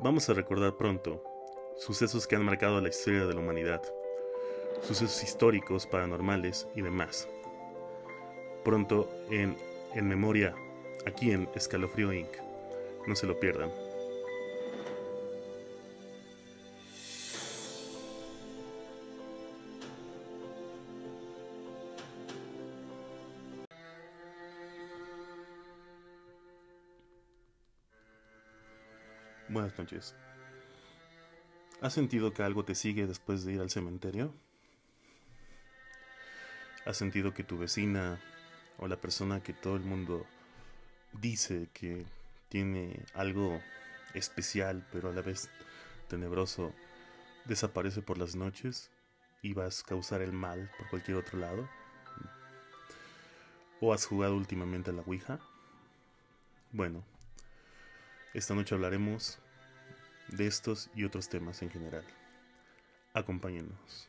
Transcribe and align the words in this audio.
Vamos 0.00 0.30
a 0.30 0.34
recordar 0.34 0.76
pronto 0.76 1.24
sucesos 1.76 2.28
que 2.28 2.36
han 2.36 2.44
marcado 2.44 2.80
la 2.80 2.88
historia 2.88 3.26
de 3.26 3.34
la 3.34 3.40
humanidad, 3.40 3.82
sucesos 4.80 5.24
históricos, 5.24 5.88
paranormales 5.88 6.68
y 6.76 6.82
demás. 6.82 7.28
Pronto 8.64 9.08
en 9.28 9.56
En 9.94 10.06
Memoria, 10.06 10.54
aquí 11.04 11.32
en 11.32 11.48
Escalofrío 11.56 12.12
Inc. 12.12 12.28
No 13.08 13.16
se 13.16 13.26
lo 13.26 13.40
pierdan. 13.40 13.72
Buenas 29.58 29.76
noches. 29.76 30.14
¿Has 31.80 31.92
sentido 31.92 32.32
que 32.32 32.44
algo 32.44 32.64
te 32.64 32.76
sigue 32.76 33.08
después 33.08 33.44
de 33.44 33.54
ir 33.54 33.60
al 33.60 33.70
cementerio? 33.70 34.32
¿Has 36.86 36.96
sentido 36.96 37.34
que 37.34 37.42
tu 37.42 37.58
vecina 37.58 38.20
o 38.78 38.86
la 38.86 39.00
persona 39.00 39.42
que 39.42 39.52
todo 39.52 39.74
el 39.74 39.82
mundo 39.82 40.24
dice 41.12 41.70
que 41.72 42.06
tiene 42.48 43.04
algo 43.14 43.60
especial 44.14 44.86
pero 44.92 45.10
a 45.10 45.12
la 45.12 45.22
vez 45.22 45.50
tenebroso 46.06 46.72
desaparece 47.44 48.00
por 48.00 48.16
las 48.16 48.36
noches 48.36 48.92
y 49.42 49.54
vas 49.54 49.82
a 49.82 49.86
causar 49.88 50.22
el 50.22 50.32
mal 50.32 50.70
por 50.78 50.88
cualquier 50.88 51.16
otro 51.16 51.36
lado? 51.36 51.68
¿O 53.80 53.92
has 53.92 54.06
jugado 54.06 54.36
últimamente 54.36 54.90
a 54.90 54.92
la 54.92 55.02
Ouija? 55.02 55.40
Bueno, 56.70 57.02
esta 58.34 58.54
noche 58.54 58.74
hablaremos 58.74 59.40
de 60.28 60.46
estos 60.46 60.90
y 60.94 61.04
otros 61.04 61.28
temas 61.28 61.62
en 61.62 61.70
general. 61.70 62.04
Acompáñenos. 63.14 64.08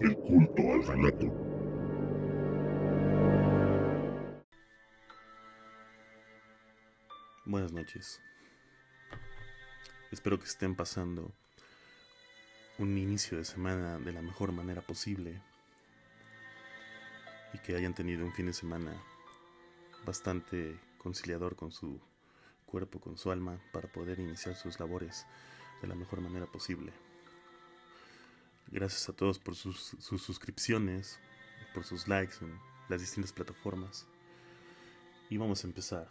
El 0.00 0.14
culto 0.16 0.62
al 0.72 0.86
relato. 0.86 1.26
Buenas 7.46 7.72
noches. 7.72 8.20
Espero 10.12 10.38
que 10.38 10.44
estén 10.44 10.74
pasando 10.74 11.32
un 12.78 12.98
inicio 12.98 13.38
de 13.38 13.44
semana 13.44 13.98
de 13.98 14.12
la 14.12 14.20
mejor 14.20 14.52
manera 14.52 14.82
posible 14.82 15.40
y 17.56 17.58
que 17.58 17.74
hayan 17.74 17.94
tenido 17.94 18.22
un 18.22 18.32
fin 18.32 18.46
de 18.46 18.52
semana 18.52 18.92
bastante 20.04 20.78
conciliador 20.98 21.56
con 21.56 21.72
su 21.72 21.98
cuerpo, 22.66 23.00
con 23.00 23.16
su 23.16 23.30
alma, 23.30 23.58
para 23.72 23.90
poder 23.90 24.20
iniciar 24.20 24.54
sus 24.54 24.78
labores 24.78 25.24
de 25.80 25.88
la 25.88 25.94
mejor 25.94 26.20
manera 26.20 26.44
posible. 26.44 26.92
Gracias 28.66 29.08
a 29.08 29.14
todos 29.14 29.38
por 29.38 29.54
sus, 29.54 29.96
sus 29.98 30.22
suscripciones, 30.22 31.18
por 31.72 31.84
sus 31.84 32.08
likes 32.08 32.36
en 32.42 32.58
las 32.90 33.00
distintas 33.00 33.32
plataformas. 33.32 34.06
Y 35.30 35.38
vamos 35.38 35.64
a 35.64 35.66
empezar 35.66 36.10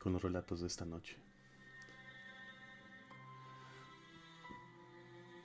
con 0.00 0.12
los 0.12 0.22
relatos 0.22 0.60
de 0.60 0.66
esta 0.66 0.84
noche. 0.84 1.16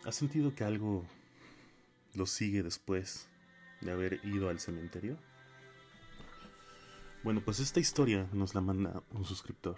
¿Has 0.05 0.16
sentido 0.16 0.55
que 0.55 0.63
algo 0.63 1.05
lo 2.16 2.25
sigue 2.25 2.63
después 2.63 3.27
de 3.81 3.91
haber 3.91 4.19
ido 4.23 4.49
al 4.49 4.59
cementerio? 4.59 5.19
Bueno, 7.26 7.42
pues 7.44 7.59
esta 7.59 7.80
historia 7.80 8.30
nos 8.34 8.54
la 8.54 8.62
manda 8.62 9.02
un 9.12 9.25
suscriptor 9.25 9.78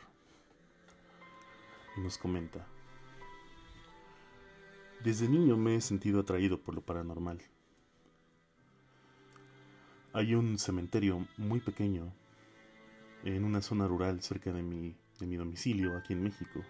y 1.95 2.01
nos 2.01 2.17
comenta. 2.17 2.67
Desde 5.01 5.29
niño 5.29 5.55
me 5.55 5.77
he 5.77 5.79
sentido 5.79 6.19
atraído 6.19 6.59
por 6.59 6.75
lo 6.75 6.81
paranormal. 6.81 7.41
Hay 10.11 10.35
un 10.35 10.59
cementerio 10.59 11.25
muy 11.37 11.61
pequeño 11.61 12.11
en 13.23 13.45
una 13.45 13.61
zona 13.61 13.87
rural 13.87 14.21
cerca 14.21 14.51
de 14.51 14.61
mi, 14.61 14.97
de 15.17 15.25
mi 15.25 15.37
domicilio 15.37 15.95
aquí 15.95 16.11
en 16.11 16.23
México 16.23 16.65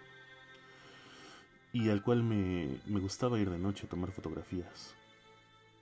y 1.73 1.89
al 1.89 2.03
cual 2.03 2.21
me, 2.21 2.77
me, 2.85 2.99
gustaba 2.99 3.39
ir 3.39 3.49
de 3.49 3.57
noche 3.57 3.87
a 3.87 3.89
tomar 3.89 4.11
fotografías. 4.11 4.93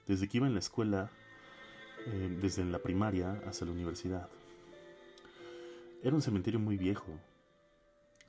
Desde 0.07 0.29
que 0.29 0.38
iba 0.38 0.47
en 0.47 0.53
la 0.53 0.59
escuela, 0.59 1.11
eh, 2.05 2.38
desde 2.41 2.63
la 2.63 2.79
primaria 2.79 3.41
hasta 3.45 3.66
la 3.66 3.73
universidad. 3.73 4.29
Era 6.05 6.16
un 6.16 6.21
cementerio 6.21 6.59
muy 6.59 6.77
viejo. 6.77 7.07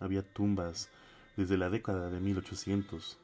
Había 0.01 0.23
tumbas 0.23 0.89
desde 1.37 1.59
la 1.59 1.69
década 1.69 2.09
de 2.09 2.21
1800. 2.21 3.19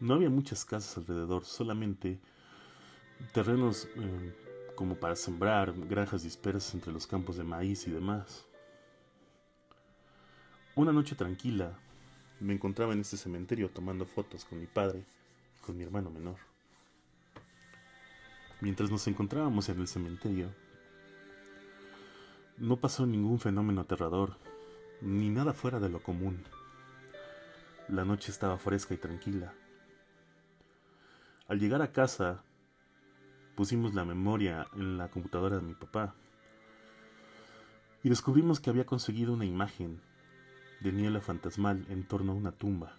No 0.00 0.14
había 0.14 0.30
muchas 0.30 0.64
casas 0.64 0.98
alrededor, 0.98 1.44
solamente 1.44 2.18
terrenos 3.32 3.86
eh, 3.94 4.34
como 4.74 4.96
para 4.96 5.14
sembrar, 5.14 5.72
granjas 5.88 6.24
dispersas 6.24 6.74
entre 6.74 6.92
los 6.92 7.06
campos 7.06 7.36
de 7.36 7.44
maíz 7.44 7.86
y 7.86 7.92
demás. 7.92 8.46
Una 10.74 10.92
noche 10.92 11.14
tranquila, 11.14 11.78
me 12.40 12.52
encontraba 12.52 12.94
en 12.94 13.00
este 13.00 13.16
cementerio 13.16 13.70
tomando 13.70 14.06
fotos 14.06 14.44
con 14.44 14.58
mi 14.58 14.66
padre 14.66 15.04
y 15.60 15.64
con 15.64 15.76
mi 15.76 15.84
hermano 15.84 16.10
menor. 16.10 16.38
Mientras 18.60 18.90
nos 18.90 19.06
encontrábamos 19.06 19.68
en 19.68 19.78
el 19.78 19.86
cementerio, 19.86 20.63
no 22.58 22.76
pasó 22.76 23.06
ningún 23.06 23.40
fenómeno 23.40 23.80
aterrador, 23.80 24.36
ni 25.00 25.28
nada 25.28 25.52
fuera 25.52 25.80
de 25.80 25.88
lo 25.88 26.02
común. 26.02 26.44
La 27.88 28.04
noche 28.04 28.30
estaba 28.30 28.58
fresca 28.58 28.94
y 28.94 28.96
tranquila. 28.96 29.52
Al 31.48 31.58
llegar 31.58 31.82
a 31.82 31.92
casa, 31.92 32.42
pusimos 33.54 33.94
la 33.94 34.04
memoria 34.04 34.66
en 34.74 34.96
la 34.96 35.08
computadora 35.08 35.56
de 35.56 35.62
mi 35.62 35.74
papá 35.74 36.14
y 38.02 38.08
descubrimos 38.08 38.60
que 38.60 38.70
había 38.70 38.86
conseguido 38.86 39.32
una 39.32 39.44
imagen 39.44 40.00
de 40.80 40.92
niebla 40.92 41.20
fantasmal 41.20 41.84
en 41.88 42.04
torno 42.04 42.32
a 42.32 42.34
una 42.34 42.52
tumba. 42.52 42.92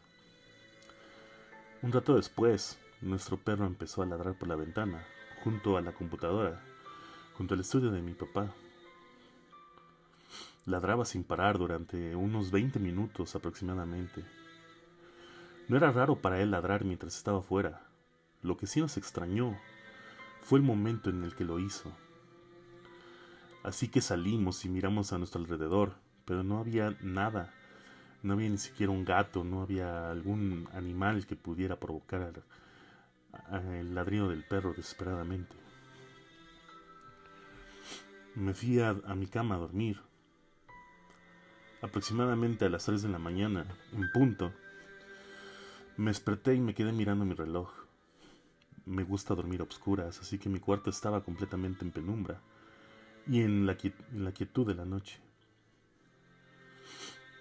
Un 1.82 1.92
rato 1.92 2.16
después, 2.16 2.80
nuestro 3.02 3.38
perro 3.38 3.66
empezó 3.66 4.02
a 4.02 4.06
ladrar 4.06 4.38
por 4.38 4.48
la 4.48 4.56
ventana, 4.56 5.06
junto 5.44 5.78
a 5.78 5.82
la 5.82 5.92
computadora, 5.92 6.62
junto 7.38 7.54
al 7.54 7.60
estudio 7.60 7.92
de 7.92 8.02
mi 8.02 8.14
papá. 8.14 8.52
Ladraba 10.66 11.06
sin 11.06 11.24
parar 11.24 11.60
durante 11.60 12.16
unos 12.16 12.50
20 12.50 12.80
minutos 12.80 13.36
aproximadamente. 13.36 14.26
No 15.68 15.78
era 15.78 15.92
raro 15.92 16.16
para 16.16 16.42
él 16.42 16.50
ladrar 16.50 16.84
mientras 16.86 17.16
estaba 17.16 17.44
fuera. 17.44 17.86
Lo 18.42 18.58
que 18.58 18.66
sí 18.66 18.82
nos 18.82 18.98
extrañó 18.98 19.56
fue 20.42 20.58
el 20.58 20.66
momento 20.66 21.12
en 21.12 21.24
el 21.24 21.36
que 21.36 21.44
lo 21.44 21.60
hizo. 21.60 21.92
Así 23.64 23.90
que 23.90 24.02
salimos 24.02 24.66
y 24.66 24.70
miramos 24.70 25.14
a 25.14 25.20
nuestro 25.20 25.40
alrededor, 25.40 25.98
pero 26.26 26.44
no 26.44 26.58
había 26.58 26.98
nada. 27.00 27.54
No 28.24 28.34
había 28.34 28.50
ni 28.50 28.58
siquiera 28.58 28.92
un 28.92 29.06
gato, 29.06 29.44
no 29.44 29.62
había 29.62 30.10
algún 30.10 30.68
animal 30.74 31.28
que 31.28 31.36
pudiera 31.36 31.80
provocar 31.80 32.44
el 33.52 33.94
ladrido 33.94 34.30
del 34.30 34.44
perro 34.44 34.74
desesperadamente. 34.74 35.56
Me 38.34 38.56
fui 38.56 38.80
a, 38.80 38.96
a 39.06 39.14
mi 39.14 39.28
cama 39.28 39.56
a 39.56 39.60
dormir 39.60 40.02
aproximadamente 41.86 42.66
a 42.66 42.70
las 42.70 42.86
3 42.86 43.04
de 43.04 43.10
la 43.10 43.20
mañana, 43.20 43.66
en 43.94 44.12
punto. 44.12 44.52
Me 45.98 46.12
desperté 46.12 46.56
y 46.56 46.60
me 46.60 46.74
quedé 46.74 46.92
mirando 46.92 47.26
mi 47.26 47.36
reloj. 47.36 47.72
Me 48.86 49.04
gusta 49.04 49.36
dormir 49.36 49.62
a 49.62 49.64
obscuras, 49.64 50.20
así 50.20 50.38
que 50.38 50.50
mi 50.50 50.60
cuarto 50.60 50.90
estaba 50.90 51.24
completamente 51.24 51.86
en 51.86 51.92
penumbra 51.92 52.42
y 53.28 53.42
en 53.42 53.66
la, 53.66 53.78
en 54.12 54.24
la 54.24 54.32
quietud 54.32 54.68
de 54.68 54.76
la 54.76 54.86
noche. 54.86 55.20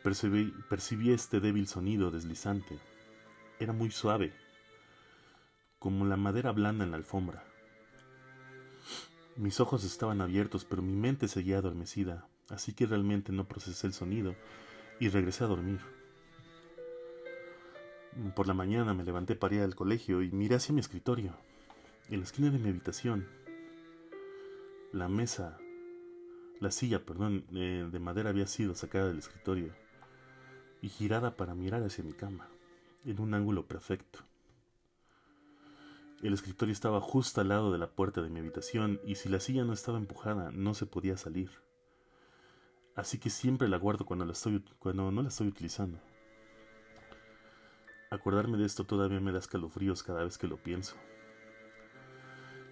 Percibí, 0.02 0.52
percibí 0.68 1.10
este 1.10 1.40
débil 1.40 1.66
sonido 1.66 2.10
deslizante. 2.10 2.78
Era 3.58 3.72
muy 3.72 3.90
suave, 3.90 4.34
como 5.78 6.04
la 6.04 6.16
madera 6.16 6.52
blanda 6.52 6.84
en 6.84 6.90
la 6.90 6.98
alfombra. 6.98 7.44
Mis 9.36 9.58
ojos 9.58 9.84
estaban 9.84 10.20
abiertos, 10.20 10.64
pero 10.64 10.82
mi 10.82 10.94
mente 10.94 11.28
seguía 11.28 11.58
adormecida, 11.58 12.28
así 12.48 12.72
que 12.72 12.86
realmente 12.86 13.32
no 13.32 13.46
procesé 13.46 13.86
el 13.86 13.92
sonido 13.92 14.34
y 15.00 15.08
regresé 15.08 15.44
a 15.44 15.48
dormir. 15.48 15.80
Por 18.36 18.46
la 18.46 18.54
mañana 18.54 18.94
me 18.94 19.04
levanté 19.04 19.34
para 19.34 19.56
ir 19.56 19.62
al 19.62 19.74
colegio 19.74 20.22
y 20.22 20.30
miré 20.30 20.56
hacia 20.56 20.72
mi 20.72 20.80
escritorio. 20.80 21.36
En 22.08 22.20
la 22.20 22.24
esquina 22.24 22.50
de 22.50 22.58
mi 22.58 22.68
habitación, 22.68 23.26
la 24.92 25.08
mesa, 25.08 25.58
la 26.60 26.70
silla, 26.70 27.04
perdón, 27.04 27.44
eh, 27.52 27.88
de 27.90 27.98
madera 27.98 28.30
había 28.30 28.46
sido 28.46 28.74
sacada 28.74 29.08
del 29.08 29.18
escritorio 29.18 29.74
y 30.80 30.88
girada 30.90 31.34
para 31.34 31.54
mirar 31.54 31.82
hacia 31.82 32.04
mi 32.04 32.12
cama, 32.12 32.46
en 33.04 33.20
un 33.20 33.34
ángulo 33.34 33.66
perfecto. 33.66 34.20
El 36.22 36.32
escritorio 36.32 36.72
estaba 36.72 37.00
justo 37.00 37.40
al 37.40 37.48
lado 37.48 37.72
de 37.72 37.78
la 37.78 37.90
puerta 37.90 38.22
de 38.22 38.30
mi 38.30 38.38
habitación 38.38 39.00
y 39.04 39.16
si 39.16 39.28
la 39.28 39.40
silla 39.40 39.64
no 39.64 39.72
estaba 39.72 39.98
empujada 39.98 40.52
no 40.52 40.74
se 40.74 40.86
podía 40.86 41.16
salir. 41.16 41.63
Así 42.96 43.18
que 43.18 43.28
siempre 43.30 43.68
la 43.68 43.76
guardo 43.76 44.06
cuando, 44.06 44.24
no 44.24 45.22
la 45.22 45.28
estoy 45.28 45.48
utilizando. 45.48 45.98
Acordarme 48.10 48.56
de 48.56 48.66
esto 48.66 48.84
todavía 48.84 49.18
me 49.20 49.32
da 49.32 49.40
escalofríos 49.40 50.04
cada 50.04 50.22
vez 50.22 50.38
que 50.38 50.46
lo 50.46 50.56
pienso. 50.56 50.94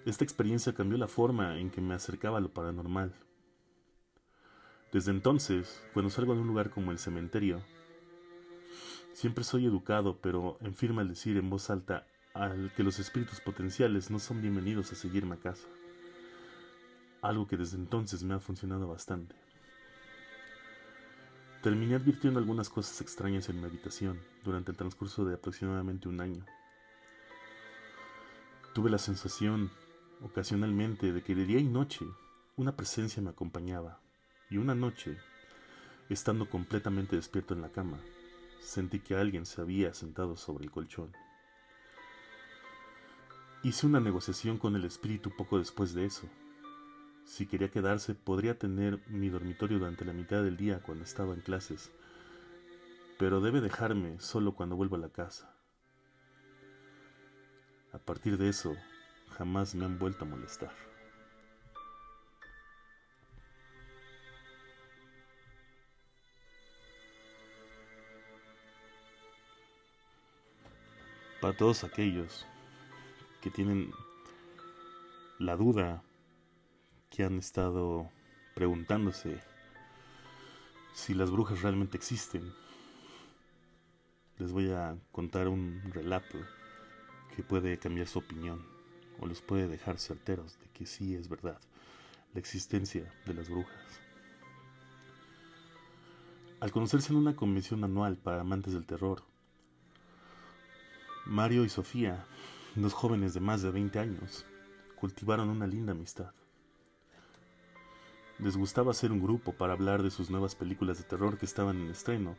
Esta 0.05 0.23
experiencia 0.23 0.73
cambió 0.73 0.99
la 0.99 1.09
forma 1.09 1.59
en 1.59 1.71
que 1.71 1.81
me 1.81 1.95
acercaba 1.95 2.39
a 2.39 2.41
lo 2.41 2.53
paranormal. 2.53 3.13
Desde 4.93 5.11
entonces, 5.11 5.83
cuando 5.93 6.11
salgo 6.11 6.35
de 6.35 6.41
un 6.41 6.47
lugar 6.47 6.71
como 6.71 6.93
el 6.93 6.99
cementerio, 6.99 7.61
siempre 9.13 9.43
soy 9.43 9.67
educado, 9.67 10.19
pero 10.21 10.59
en 10.61 10.99
al 10.99 11.09
decir 11.09 11.37
en 11.37 11.51
voz 11.51 11.71
alta 11.71 12.07
al 12.35 12.73
que 12.75 12.83
los 12.83 12.99
espíritus 12.99 13.41
potenciales 13.41 14.11
no 14.11 14.19
son 14.19 14.41
bienvenidos 14.41 14.93
a 14.93 14.95
seguirme 14.95 15.35
a 15.35 15.41
casa. 15.41 15.67
Algo 17.21 17.47
que 17.47 17.57
desde 17.57 17.77
entonces 17.77 18.23
me 18.23 18.35
ha 18.35 18.41
funcionado 18.41 18.89
bastante. 18.89 19.35
Terminé 21.63 21.95
advirtiendo 21.95 22.41
algunas 22.41 22.69
cosas 22.69 23.01
extrañas 23.01 23.49
en 23.49 23.61
mi 23.61 23.67
habitación 23.67 24.21
durante 24.43 24.73
el 24.73 24.77
transcurso 24.77 25.25
de 25.25 25.35
aproximadamente 25.35 26.09
un 26.09 26.21
año. 26.21 26.45
Tuve 28.75 28.91
la 28.91 28.99
sensación, 28.99 29.71
ocasionalmente, 30.23 31.13
de 31.13 31.23
que 31.23 31.37
de 31.37 31.47
día 31.47 31.61
y 31.61 31.65
noche 31.65 32.05
una 32.57 32.75
presencia 32.75 33.23
me 33.23 33.31
acompañaba, 33.31 34.01
y 34.51 34.57
una 34.57 34.75
noche, 34.75 35.17
estando 36.09 36.51
completamente 36.51 37.15
despierto 37.15 37.55
en 37.55 37.63
la 37.63 37.71
cama, 37.71 38.01
sentí 38.61 38.99
que 38.99 39.15
alguien 39.15 39.47
se 39.47 39.61
había 39.61 39.95
sentado 39.95 40.37
sobre 40.37 40.65
el 40.65 40.73
colchón. 40.73 41.13
Hice 43.63 43.87
una 43.87 44.01
negociación 44.01 44.59
con 44.59 44.75
el 44.75 44.85
espíritu 44.85 45.31
poco 45.31 45.61
después 45.61 45.95
de 45.95 46.07
eso. 46.07 46.29
Si 47.25 47.47
quería 47.47 47.71
quedarse, 47.71 48.15
podría 48.15 48.59
tener 48.59 49.01
mi 49.09 49.29
dormitorio 49.29 49.79
durante 49.79 50.05
la 50.05 50.13
mitad 50.13 50.43
del 50.43 50.57
día 50.57 50.83
cuando 50.83 51.05
estaba 51.05 51.35
en 51.35 51.41
clases, 51.41 51.91
pero 53.19 53.41
debe 53.41 53.61
dejarme 53.61 54.21
solo 54.21 54.55
cuando 54.55 54.77
vuelva 54.77 54.99
a 54.99 55.01
la 55.01 55.09
casa. 55.09 55.55
A 57.93 57.99
partir 57.99 58.39
de 58.39 58.49
eso, 58.49 58.77
jamás 59.37 59.75
me 59.75 59.85
han 59.85 59.99
vuelto 59.99 60.25
a 60.25 60.29
molestar. 60.29 60.73
Para 71.41 71.57
todos 71.57 71.83
aquellos 71.83 72.47
que 73.41 73.51
tienen 73.51 73.91
la 75.39 75.57
duda, 75.57 76.03
que 77.13 77.23
han 77.23 77.39
estado 77.39 78.11
preguntándose 78.55 79.41
si 80.95 81.15
las 81.15 81.31
brujas 81.31 81.63
realmente 81.63 81.97
existen. 81.97 82.53
Les 84.39 84.51
voy 84.51 84.73
a 84.73 84.97
contar 85.13 85.47
un 85.47 85.81
relato 85.93 86.39
que 87.37 87.43
puede 87.43 87.79
cambiar 87.79 88.09
su 88.09 88.19
opinión 88.19 88.67
o 89.21 89.27
los 89.27 89.43
puede 89.43 89.69
dejar 89.69 89.99
certeros 89.99 90.59
de 90.59 90.67
que 90.71 90.87
sí 90.87 91.15
es 91.15 91.29
verdad 91.29 91.61
la 92.35 92.41
existencia 92.41 93.15
de 93.27 93.35
las 93.35 93.49
brujas. 93.49 94.01
Al 96.59 96.73
conocerse 96.73 97.13
en 97.13 97.19
una 97.19 97.37
convención 97.37 97.85
anual 97.85 98.17
para 98.17 98.41
amantes 98.41 98.73
del 98.73 98.87
terror, 98.87 99.23
Mario 101.27 101.65
y 101.65 101.69
Sofía 101.69 102.27
Dos 102.75 102.95
jóvenes 102.95 103.35
de 103.35 103.41
más 103.41 103.61
de 103.61 103.71
20 103.71 103.99
años 103.99 104.47
cultivaron 104.97 105.51
una 105.51 105.67
linda 105.67 105.93
amistad. 105.93 106.33
Les 108.43 108.57
gustaba 108.57 108.91
hacer 108.91 109.13
un 109.13 109.23
grupo 109.23 109.53
para 109.53 109.73
hablar 109.73 110.03
de 110.03 110.11
sus 110.11 110.29
nuevas 110.29 110.57
películas 110.57 110.99
de 110.99 111.05
terror 111.05 111.39
que 111.39 111.47
estaban 111.47 111.81
en 111.81 111.91
estreno, 111.91 112.37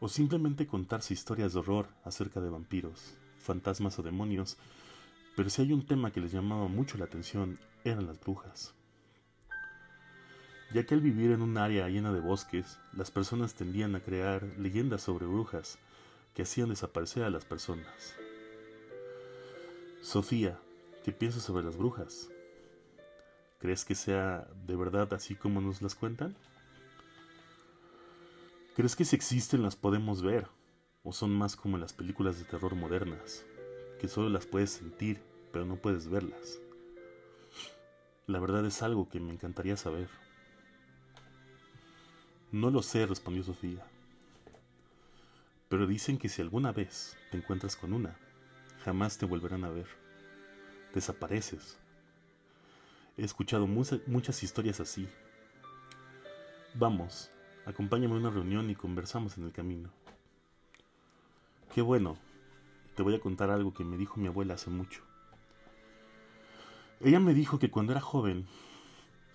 o 0.00 0.08
simplemente 0.10 0.66
contarse 0.66 1.14
historias 1.14 1.54
de 1.54 1.60
horror 1.60 1.88
acerca 2.04 2.42
de 2.42 2.50
vampiros, 2.50 3.14
fantasmas 3.38 3.98
o 3.98 4.02
demonios, 4.02 4.58
pero 5.34 5.48
si 5.48 5.62
hay 5.62 5.72
un 5.72 5.86
tema 5.86 6.10
que 6.10 6.20
les 6.20 6.30
llamaba 6.30 6.68
mucho 6.68 6.98
la 6.98 7.06
atención 7.06 7.58
eran 7.84 8.06
las 8.06 8.20
brujas. 8.20 8.74
Ya 10.74 10.84
que 10.84 10.92
al 10.92 11.00
vivir 11.00 11.30
en 11.30 11.40
un 11.40 11.56
área 11.56 11.88
llena 11.88 12.12
de 12.12 12.20
bosques, 12.20 12.78
las 12.92 13.10
personas 13.10 13.54
tendían 13.54 13.94
a 13.94 14.00
crear 14.00 14.42
leyendas 14.58 15.00
sobre 15.00 15.24
brujas 15.24 15.78
que 16.34 16.42
hacían 16.42 16.68
desaparecer 16.68 17.22
a 17.22 17.30
las 17.30 17.46
personas. 17.46 18.14
Sofía, 20.02 20.58
¿qué 21.02 21.12
piensas 21.12 21.44
sobre 21.44 21.64
las 21.64 21.78
brujas? 21.78 22.28
¿Crees 23.66 23.84
que 23.84 23.96
sea 23.96 24.46
de 24.64 24.76
verdad 24.76 25.12
así 25.12 25.34
como 25.34 25.60
nos 25.60 25.82
las 25.82 25.96
cuentan? 25.96 26.36
¿Crees 28.76 28.94
que 28.94 29.04
si 29.04 29.16
existen 29.16 29.64
las 29.64 29.74
podemos 29.74 30.22
ver? 30.22 30.46
¿O 31.02 31.12
son 31.12 31.36
más 31.36 31.56
como 31.56 31.76
las 31.76 31.92
películas 31.92 32.38
de 32.38 32.44
terror 32.44 32.76
modernas, 32.76 33.44
que 34.00 34.06
solo 34.06 34.28
las 34.28 34.46
puedes 34.46 34.70
sentir, 34.70 35.20
pero 35.52 35.64
no 35.64 35.74
puedes 35.74 36.06
verlas? 36.06 36.60
La 38.28 38.38
verdad 38.38 38.64
es 38.64 38.82
algo 38.82 39.08
que 39.08 39.18
me 39.18 39.32
encantaría 39.32 39.76
saber. 39.76 40.08
No 42.52 42.70
lo 42.70 42.82
sé, 42.82 43.04
respondió 43.04 43.42
Sofía. 43.42 43.84
Pero 45.68 45.88
dicen 45.88 46.18
que 46.18 46.28
si 46.28 46.40
alguna 46.40 46.70
vez 46.70 47.16
te 47.32 47.38
encuentras 47.38 47.74
con 47.74 47.92
una, 47.92 48.16
jamás 48.84 49.18
te 49.18 49.26
volverán 49.26 49.64
a 49.64 49.70
ver. 49.70 49.88
Desapareces. 50.94 51.80
He 53.16 53.24
escuchado 53.24 53.66
muchas 53.66 54.42
historias 54.42 54.80
así. 54.80 55.08
Vamos, 56.74 57.30
acompáñame 57.64 58.14
a 58.14 58.18
una 58.18 58.30
reunión 58.30 58.68
y 58.68 58.74
conversamos 58.74 59.38
en 59.38 59.44
el 59.44 59.52
camino. 59.52 59.90
Qué 61.74 61.80
bueno, 61.80 62.18
te 62.94 63.02
voy 63.02 63.14
a 63.14 63.20
contar 63.20 63.50
algo 63.50 63.72
que 63.72 63.84
me 63.84 63.96
dijo 63.96 64.20
mi 64.20 64.28
abuela 64.28 64.54
hace 64.54 64.68
mucho. 64.68 65.02
Ella 67.00 67.18
me 67.20 67.32
dijo 67.32 67.58
que 67.58 67.70
cuando 67.70 67.92
era 67.92 68.00
joven, 68.00 68.46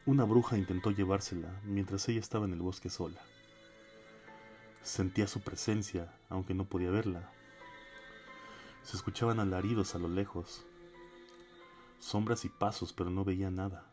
una 0.05 0.25
bruja 0.25 0.57
intentó 0.57 0.91
llevársela 0.91 1.59
mientras 1.63 2.07
ella 2.09 2.19
estaba 2.19 2.45
en 2.45 2.53
el 2.53 2.61
bosque 2.61 2.89
sola. 2.89 3.21
Sentía 4.83 5.27
su 5.27 5.41
presencia, 5.41 6.13
aunque 6.29 6.53
no 6.53 6.65
podía 6.65 6.91
verla, 6.91 7.31
se 8.83 8.97
escuchaban 8.97 9.39
alaridos 9.39 9.95
a 9.95 9.99
lo 9.99 10.07
lejos, 10.07 10.65
sombras 12.01 12.43
y 12.43 12.49
pasos, 12.49 12.91
pero 12.91 13.09
no 13.09 13.23
veía 13.23 13.49
nada. 13.49 13.85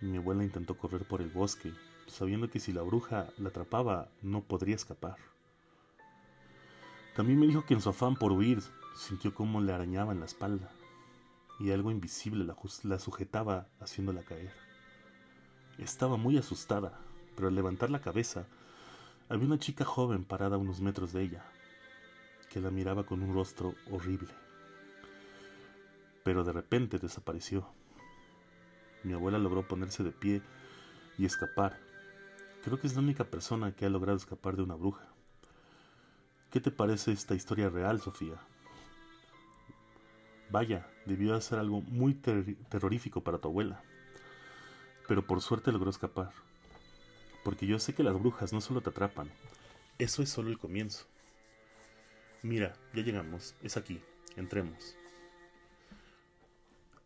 Mi 0.00 0.16
abuela 0.16 0.42
intentó 0.42 0.76
correr 0.76 1.06
por 1.06 1.22
el 1.22 1.28
bosque, 1.28 1.72
sabiendo 2.08 2.50
que 2.50 2.60
si 2.60 2.72
la 2.72 2.82
bruja 2.82 3.28
la 3.38 3.50
atrapaba 3.50 4.08
no 4.22 4.42
podría 4.42 4.74
escapar. 4.74 5.16
También 7.14 7.38
me 7.38 7.46
dijo 7.46 7.64
que 7.64 7.74
en 7.74 7.80
su 7.80 7.90
afán 7.90 8.16
por 8.16 8.32
huir 8.32 8.62
sintió 8.94 9.34
cómo 9.34 9.60
le 9.60 9.72
arañaba 9.72 10.12
en 10.12 10.20
la 10.20 10.26
espalda 10.26 10.70
y 11.58 11.70
algo 11.70 11.90
invisible 11.90 12.44
la, 12.44 12.56
la 12.82 12.98
sujetaba 12.98 13.68
haciéndola 13.80 14.22
caer. 14.22 14.52
Estaba 15.78 16.16
muy 16.16 16.36
asustada, 16.38 16.98
pero 17.34 17.48
al 17.48 17.54
levantar 17.54 17.90
la 17.90 18.00
cabeza 18.00 18.46
había 19.28 19.46
una 19.46 19.58
chica 19.58 19.84
joven 19.84 20.24
parada 20.24 20.56
a 20.56 20.58
unos 20.58 20.80
metros 20.80 21.12
de 21.12 21.22
ella, 21.22 21.44
que 22.50 22.60
la 22.60 22.70
miraba 22.70 23.04
con 23.04 23.22
un 23.22 23.34
rostro 23.34 23.74
horrible. 23.90 24.45
Pero 26.26 26.42
de 26.42 26.52
repente 26.52 26.98
desapareció. 26.98 27.68
Mi 29.04 29.12
abuela 29.12 29.38
logró 29.38 29.68
ponerse 29.68 30.02
de 30.02 30.10
pie 30.10 30.42
y 31.18 31.24
escapar. 31.24 31.78
Creo 32.64 32.80
que 32.80 32.88
es 32.88 32.94
la 32.94 33.00
única 33.00 33.22
persona 33.22 33.76
que 33.76 33.86
ha 33.86 33.90
logrado 33.90 34.16
escapar 34.16 34.56
de 34.56 34.64
una 34.64 34.74
bruja. 34.74 35.06
¿Qué 36.50 36.58
te 36.60 36.72
parece 36.72 37.12
esta 37.12 37.36
historia 37.36 37.68
real, 37.68 38.00
Sofía? 38.00 38.40
Vaya, 40.50 40.90
debió 41.04 41.32
de 41.32 41.40
ser 41.40 41.60
algo 41.60 41.80
muy 41.82 42.14
terrorífico 42.14 43.20
para 43.20 43.38
tu 43.38 43.46
abuela. 43.46 43.80
Pero 45.06 45.24
por 45.24 45.40
suerte 45.40 45.70
logró 45.70 45.90
escapar. 45.90 46.32
Porque 47.44 47.68
yo 47.68 47.78
sé 47.78 47.94
que 47.94 48.02
las 48.02 48.18
brujas 48.18 48.52
no 48.52 48.60
solo 48.60 48.80
te 48.80 48.90
atrapan, 48.90 49.30
eso 50.00 50.24
es 50.24 50.30
solo 50.30 50.48
el 50.48 50.58
comienzo. 50.58 51.06
Mira, 52.42 52.74
ya 52.94 53.04
llegamos, 53.04 53.54
es 53.62 53.76
aquí, 53.76 54.02
entremos. 54.34 54.96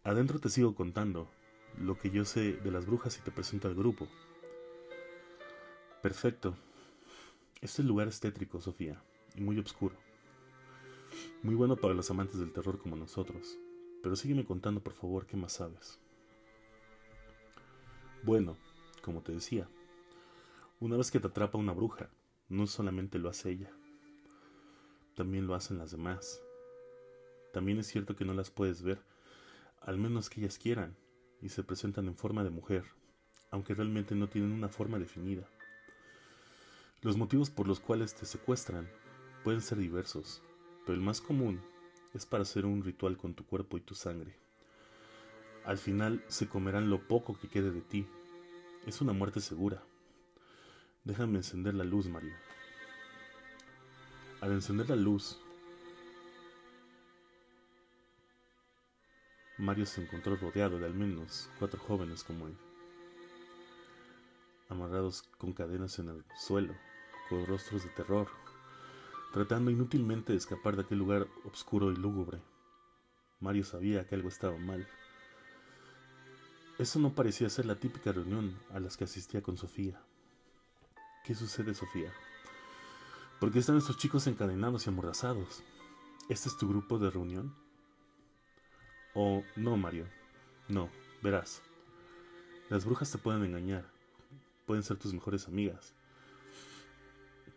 Adentro 0.03 0.39
te 0.39 0.49
sigo 0.49 0.75
contando 0.75 1.31
lo 1.79 1.99
que 1.99 2.11
yo 2.11 2.25
sé 2.25 2.55
de 2.55 2.71
las 2.71 2.87
brujas 2.87 3.19
y 3.19 3.21
te 3.21 3.31
presento 3.31 3.69
al 3.69 3.75
grupo. 3.75 4.09
Perfecto. 6.03 6.57
Este 7.61 7.83
lugar 7.83 8.09
es 8.09 8.19
tétrico, 8.19 8.61
Sofía, 8.61 9.03
y 9.37 9.43
muy 9.43 9.59
oscuro. 9.59 9.95
Muy 11.43 11.55
bueno 11.55 11.77
para 11.77 11.93
los 11.93 12.11
amantes 12.11 12.39
del 12.39 12.53
terror 12.53 12.79
como 12.79 12.97
nosotros. 12.97 13.59
Pero 14.03 14.17
sígueme 14.17 14.47
contando, 14.47 14.83
por 14.83 14.95
favor, 14.95 15.27
qué 15.27 15.37
más 15.37 15.53
sabes. 15.53 15.99
Bueno, 18.23 18.57
como 19.03 19.23
te 19.23 19.33
decía, 19.33 19.69
una 20.79 20.97
vez 20.97 21.11
que 21.11 21.21
te 21.21 21.27
atrapa 21.27 21.59
una 21.59 21.73
bruja, 21.73 22.09
no 22.49 22.67
solamente 22.67 23.19
lo 23.19 23.29
hace 23.29 23.51
ella, 23.51 23.71
también 25.15 25.47
lo 25.47 25.55
hacen 25.55 25.77
las 25.77 25.91
demás. 25.91 26.41
también 27.53 27.79
es 27.79 27.89
cierto 27.89 28.15
que 28.17 28.25
no 28.25 28.33
las 28.33 28.51
puedes 28.51 28.83
ver, 28.83 29.03
al 29.81 29.99
menos 29.99 30.31
que 30.31 30.41
ellas 30.41 30.59
quieran, 30.59 30.97
y 31.41 31.49
se 31.49 31.63
presentan 31.63 32.07
en 32.07 32.17
forma 32.17 32.45
de 32.45 32.51
mujer, 32.51 32.85
aunque 33.51 33.75
realmente 33.75 34.15
no 34.15 34.29
tienen 34.29 34.53
una 34.53 34.69
forma 34.69 34.99
definida. 34.99 35.49
Los 37.03 37.17
motivos 37.17 37.51
por 37.51 37.67
los 37.67 37.81
cuales 37.81 38.15
te 38.15 38.27
secuestran 38.27 38.89
pueden 39.43 39.63
ser 39.63 39.79
diversos, 39.79 40.43
pero 40.85 40.97
el 40.97 41.05
más 41.05 41.21
común 41.21 41.63
es 42.13 42.27
para 42.27 42.43
hacer 42.43 42.67
un 42.67 42.85
ritual 42.85 43.17
con 43.17 43.35
tu 43.35 43.45
cuerpo 43.45 43.79
y 43.79 43.81
tu 43.81 43.95
sangre. 43.95 44.35
Al 45.65 45.79
final 45.79 46.25
se 46.29 46.49
comerán 46.49 46.91
lo 46.91 47.07
poco 47.07 47.39
que 47.39 47.49
quede 47.49 47.71
de 47.71 47.81
ti. 47.81 48.07
Es 48.87 49.01
una 49.01 49.13
muerte 49.13 49.41
segura. 49.41 49.83
Déjame 51.05 51.39
encender 51.39 51.75
la 51.75 51.85
luz, 51.85 52.07
Mario. 52.09 52.35
Al 54.41 54.53
encender 54.53 54.89
la 54.89 54.97
luz, 54.97 55.39
Mario 59.61 59.85
se 59.85 60.01
encontró 60.01 60.37
rodeado 60.37 60.79
de 60.79 60.87
al 60.87 60.95
menos 60.95 61.51
cuatro 61.59 61.79
jóvenes 61.79 62.25
como 62.25 62.47
él, 62.47 62.57
amarrados 64.71 65.23
con 65.37 65.53
cadenas 65.53 65.99
en 65.99 66.09
el 66.09 66.25
suelo, 66.39 66.75
con 67.29 67.45
rostros 67.45 67.85
de 67.85 67.91
terror, 67.91 68.29
tratando 69.35 69.71
inútilmente 69.71 70.33
de 70.33 70.39
escapar 70.39 70.77
de 70.77 70.83
aquel 70.83 70.97
lugar 70.97 71.29
oscuro 71.45 71.93
y 71.93 71.97
lúgubre. 71.97 72.41
Mario 73.39 73.65
sabía 73.65 74.07
que 74.07 74.15
algo 74.15 74.31
estaba 74.31 74.57
mal. 74.57 74.89
Eso 76.79 76.99
no 76.99 77.13
parecía 77.13 77.51
ser 77.51 77.67
la 77.67 77.75
típica 77.75 78.13
reunión 78.13 78.59
a 78.73 78.81
las 78.81 78.97
que 78.97 79.05
asistía 79.05 79.43
con 79.43 79.59
Sofía. 79.59 80.01
¿Qué 81.23 81.35
sucede, 81.35 81.75
Sofía? 81.75 82.11
¿Por 83.39 83.53
qué 83.53 83.59
están 83.59 83.77
estos 83.77 83.99
chicos 83.99 84.27
encadenados 84.27 84.87
y 84.87 84.89
amordazados? 84.89 85.63
¿Este 86.31 86.49
es 86.49 86.57
tu 86.57 86.67
grupo 86.67 86.99
de 86.99 87.11
reunión? 87.11 87.55
O 89.15 89.43
no, 89.57 89.77
Mario. 89.77 90.07
No, 90.69 90.89
verás. 91.23 91.63
Las 92.69 92.85
brujas 92.85 93.11
te 93.11 93.19
pueden 93.19 93.45
engañar. 93.45 93.85
Pueden 94.67 94.83
ser 94.83 94.97
tus 94.97 95.13
mejores 95.13 95.49
amigas. 95.49 95.95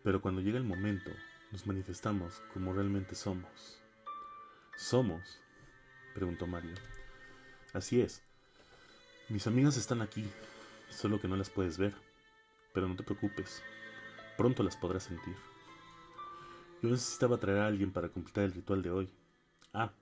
Pero 0.03 0.22
cuando 0.22 0.41
llega 0.41 0.57
el 0.57 0.63
momento, 0.63 1.12
nos 1.51 1.67
manifestamos 1.67 2.41
como 2.53 2.74
realmente 2.74 3.15
somos. 3.15 3.79
¿Somos? 4.75 5.39
preguntó 6.15 6.48
Mario. 6.48 6.74
Así 7.74 8.01
es. 8.01 8.24
Mis 9.29 9.48
amigas 9.48 9.77
están 9.77 10.01
aquí, 10.01 10.25
solo 10.89 11.22
que 11.22 11.27
no 11.27 11.38
las 11.38 11.50
puedes 11.50 11.77
ver. 11.77 11.93
Pero 12.74 12.88
no 12.88 12.95
te 12.95 13.03
preocupes, 13.03 13.62
pronto 14.36 14.63
las 14.63 14.75
podrás 14.75 15.03
sentir. 15.03 15.36
Yo 16.81 16.89
necesitaba 16.89 17.38
traer 17.38 17.60
a 17.60 17.67
alguien 17.67 17.91
para 17.91 18.10
completar 18.10 18.43
el 18.43 18.53
ritual 18.53 18.81
de 18.81 18.89
hoy. 18.89 19.10
Ah, 19.74 19.93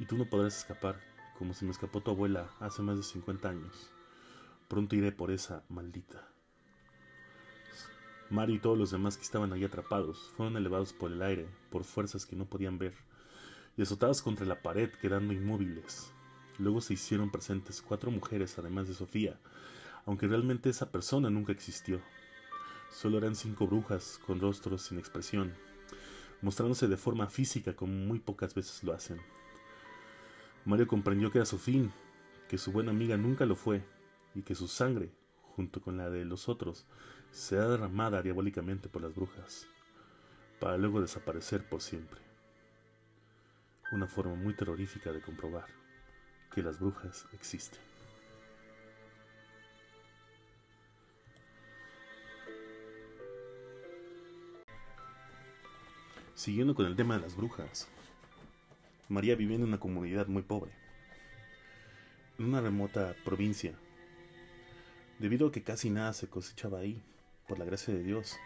y 0.00 0.06
tú 0.06 0.16
no 0.16 0.24
podrás 0.24 0.56
escapar, 0.56 0.98
como 1.38 1.52
se 1.52 1.66
me 1.66 1.70
escapó 1.70 2.00
tu 2.00 2.10
abuela 2.10 2.48
hace 2.58 2.80
más 2.82 2.96
de 2.96 3.02
50 3.02 3.48
años. 3.48 3.90
Pronto 4.66 4.96
iré 4.96 5.12
por 5.12 5.30
esa 5.30 5.62
maldita. 5.68 6.26
Mario 8.30 8.56
y 8.56 8.58
todos 8.60 8.78
los 8.78 8.90
demás 8.90 9.16
que 9.16 9.24
estaban 9.24 9.52
allí 9.52 9.64
atrapados 9.64 10.32
fueron 10.36 10.56
elevados 10.56 10.94
por 10.94 11.12
el 11.12 11.20
aire, 11.20 11.48
por 11.70 11.84
fuerzas 11.84 12.24
que 12.24 12.34
no 12.34 12.46
podían 12.46 12.78
ver, 12.78 12.94
y 13.76 13.82
azotados 13.82 14.22
contra 14.22 14.46
la 14.46 14.62
pared, 14.62 14.90
quedando 15.02 15.34
inmóviles. 15.34 16.10
Luego 16.58 16.80
se 16.80 16.94
hicieron 16.94 17.30
presentes 17.30 17.82
cuatro 17.82 18.10
mujeres, 18.10 18.58
además 18.58 18.88
de 18.88 18.94
Sofía, 18.94 19.38
aunque 20.06 20.28
realmente 20.28 20.70
esa 20.70 20.90
persona 20.90 21.28
nunca 21.28 21.52
existió. 21.52 22.00
Solo 22.90 23.18
eran 23.18 23.36
cinco 23.36 23.66
brujas 23.66 24.18
con 24.26 24.40
rostros 24.40 24.82
sin 24.82 24.98
expresión, 24.98 25.52
mostrándose 26.40 26.88
de 26.88 26.96
forma 26.96 27.28
física 27.28 27.76
como 27.76 27.92
muy 27.92 28.18
pocas 28.18 28.54
veces 28.54 28.82
lo 28.82 28.94
hacen. 28.94 29.20
Mario 30.64 30.86
comprendió 30.86 31.30
que 31.30 31.38
era 31.38 31.46
su 31.46 31.58
fin, 31.58 31.90
que 32.48 32.58
su 32.58 32.70
buena 32.70 32.90
amiga 32.90 33.16
nunca 33.16 33.46
lo 33.46 33.56
fue, 33.56 33.82
y 34.34 34.42
que 34.42 34.54
su 34.54 34.68
sangre, 34.68 35.10
junto 35.56 35.80
con 35.80 35.96
la 35.96 36.10
de 36.10 36.24
los 36.24 36.48
otros, 36.48 36.86
será 37.30 37.68
derramada 37.68 38.22
diabólicamente 38.22 38.88
por 38.88 39.02
las 39.02 39.14
brujas, 39.14 39.66
para 40.58 40.76
luego 40.76 41.00
desaparecer 41.00 41.68
por 41.68 41.80
siempre. 41.80 42.20
Una 43.92 44.06
forma 44.06 44.34
muy 44.34 44.54
terrorífica 44.54 45.12
de 45.12 45.22
comprobar 45.22 45.66
que 46.52 46.62
las 46.62 46.78
brujas 46.78 47.26
existen. 47.32 47.80
Siguiendo 56.34 56.74
con 56.74 56.86
el 56.86 56.96
tema 56.96 57.16
de 57.16 57.20
las 57.20 57.36
brujas, 57.36 57.88
María 59.10 59.34
vivía 59.34 59.56
en 59.56 59.64
una 59.64 59.80
comunidad 59.80 60.28
muy 60.28 60.42
pobre, 60.42 60.70
en 62.38 62.44
una 62.44 62.60
remota 62.60 63.16
provincia, 63.24 63.74
debido 65.18 65.48
a 65.48 65.52
que 65.52 65.64
casi 65.64 65.90
nada 65.90 66.12
se 66.12 66.28
cosechaba 66.28 66.78
ahí, 66.78 67.02
por 67.48 67.58
la 67.58 67.64
gracia 67.64 67.92
de 67.92 68.04
Dios. 68.04 68.36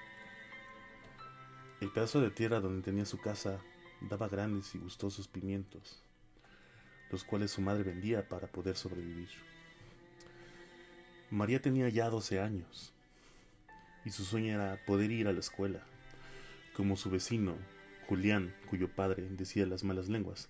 El 1.82 1.90
pedazo 1.90 2.22
de 2.22 2.30
tierra 2.30 2.60
donde 2.60 2.80
tenía 2.80 3.04
su 3.04 3.18
casa 3.18 3.60
daba 4.00 4.26
grandes 4.26 4.74
y 4.74 4.78
gustosos 4.78 5.28
pimientos, 5.28 6.02
los 7.10 7.24
cuales 7.24 7.50
su 7.50 7.60
madre 7.60 7.82
vendía 7.82 8.26
para 8.26 8.46
poder 8.46 8.76
sobrevivir. 8.76 9.28
María 11.30 11.60
tenía 11.60 11.90
ya 11.90 12.08
12 12.08 12.40
años 12.40 12.94
y 14.06 14.10
su 14.10 14.24
sueño 14.24 14.54
era 14.54 14.82
poder 14.86 15.10
ir 15.10 15.28
a 15.28 15.34
la 15.34 15.40
escuela, 15.40 15.84
como 16.74 16.96
su 16.96 17.10
vecino, 17.10 17.54
Julián, 18.08 18.54
cuyo 18.70 18.88
padre 18.88 19.28
decía 19.28 19.66
las 19.66 19.84
malas 19.84 20.08
lenguas, 20.08 20.48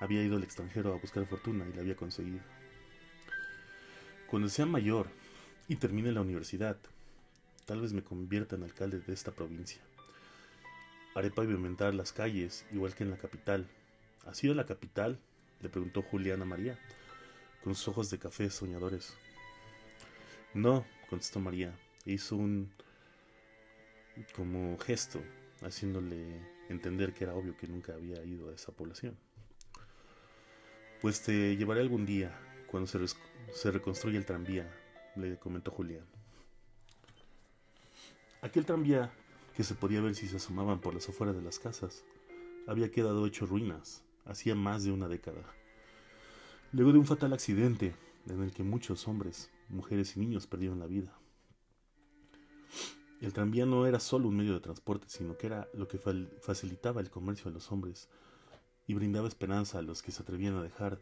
había 0.00 0.22
ido 0.22 0.36
al 0.36 0.42
extranjero 0.42 0.92
a 0.92 0.98
buscar 0.98 1.26
fortuna 1.26 1.66
y 1.68 1.74
la 1.74 1.82
había 1.82 1.94
conseguido. 1.94 2.40
Cuando 4.28 4.48
sea 4.48 4.66
mayor 4.66 5.08
y 5.68 5.76
termine 5.76 6.10
la 6.10 6.22
universidad, 6.22 6.78
tal 7.66 7.82
vez 7.82 7.92
me 7.92 8.02
convierta 8.02 8.56
en 8.56 8.64
alcalde 8.64 9.00
de 9.00 9.12
esta 9.12 9.30
provincia. 9.30 9.80
Haré 11.14 11.30
pavimentar 11.30 11.94
las 11.94 12.12
calles, 12.12 12.64
igual 12.72 12.94
que 12.94 13.04
en 13.04 13.10
la 13.10 13.18
capital. 13.18 13.68
¿Ha 14.26 14.34
sido 14.34 14.54
la 14.54 14.66
capital? 14.66 15.18
le 15.60 15.68
preguntó 15.68 16.02
Julián 16.02 16.40
a 16.40 16.46
María, 16.46 16.78
con 17.62 17.74
sus 17.74 17.88
ojos 17.88 18.10
de 18.10 18.18
café 18.18 18.48
soñadores. 18.48 19.14
No, 20.54 20.86
contestó 21.10 21.38
María, 21.38 21.74
e 22.06 22.12
hizo 22.12 22.36
un 22.36 22.72
como 24.34 24.78
gesto, 24.78 25.20
haciéndole 25.62 26.40
entender 26.68 27.12
que 27.12 27.24
era 27.24 27.34
obvio 27.34 27.56
que 27.56 27.66
nunca 27.66 27.94
había 27.94 28.24
ido 28.24 28.50
a 28.50 28.54
esa 28.54 28.72
población. 28.72 29.16
Pues 31.00 31.22
te 31.22 31.56
llevaré 31.56 31.80
algún 31.80 32.04
día, 32.04 32.38
cuando 32.66 32.86
se, 32.86 32.98
se 33.52 33.70
reconstruya 33.70 34.18
el 34.18 34.26
tranvía, 34.26 34.70
le 35.16 35.38
comentó 35.38 35.70
Julián. 35.70 36.04
Aquel 38.42 38.66
tranvía, 38.66 39.10
que 39.56 39.64
se 39.64 39.74
podía 39.74 40.00
ver 40.00 40.14
si 40.14 40.28
se 40.28 40.36
asomaban 40.36 40.80
por 40.80 40.94
las 40.94 41.08
afueras 41.08 41.36
de 41.36 41.42
las 41.42 41.58
casas, 41.58 42.04
había 42.66 42.90
quedado 42.90 43.26
hecho 43.26 43.46
ruinas 43.46 44.02
hacía 44.26 44.54
más 44.54 44.84
de 44.84 44.92
una 44.92 45.08
década. 45.08 45.42
Luego 46.72 46.92
de 46.92 46.98
un 46.98 47.06
fatal 47.06 47.32
accidente 47.32 47.94
en 48.28 48.42
el 48.42 48.52
que 48.52 48.62
muchos 48.62 49.08
hombres, 49.08 49.50
mujeres 49.68 50.16
y 50.16 50.20
niños 50.20 50.46
perdieron 50.46 50.78
la 50.78 50.86
vida. 50.86 51.16
El 53.20 53.32
tranvía 53.32 53.66
no 53.66 53.86
era 53.86 54.00
solo 54.00 54.28
un 54.28 54.36
medio 54.36 54.54
de 54.54 54.60
transporte, 54.60 55.06
sino 55.08 55.36
que 55.36 55.46
era 55.46 55.68
lo 55.74 55.88
que 55.88 55.98
facilitaba 56.40 57.00
el 57.00 57.10
comercio 57.10 57.46
de 57.46 57.54
los 57.54 57.70
hombres 57.72 58.08
y 58.86 58.94
brindaba 58.94 59.28
esperanza 59.28 59.78
a 59.78 59.82
los 59.82 60.02
que 60.02 60.12
se 60.12 60.22
atrevían 60.22 60.56
a 60.56 60.62
dejar 60.62 60.98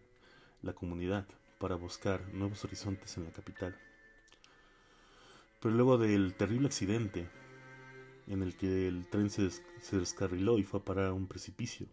la 0.63 0.73
comunidad 0.73 1.27
para 1.59 1.75
buscar 1.75 2.33
nuevos 2.35 2.65
horizontes 2.65 3.17
en 3.17 3.25
la 3.25 3.31
capital. 3.31 3.77
Pero 5.61 5.75
luego 5.75 5.99
del 5.99 6.35
terrible 6.35 6.69
accidente 6.69 7.29
en 8.29 8.43
el 8.43 8.57
que 8.57 8.89
el 8.89 9.07
tren 9.09 9.31
se, 9.31 9.51
descarriló 9.93 10.59
y 10.59 10.65
fue 10.65 10.81
a 10.81 10.85
parar 10.85 11.07
a 11.07 11.13
un 11.15 11.27
precipicio, 11.27 11.87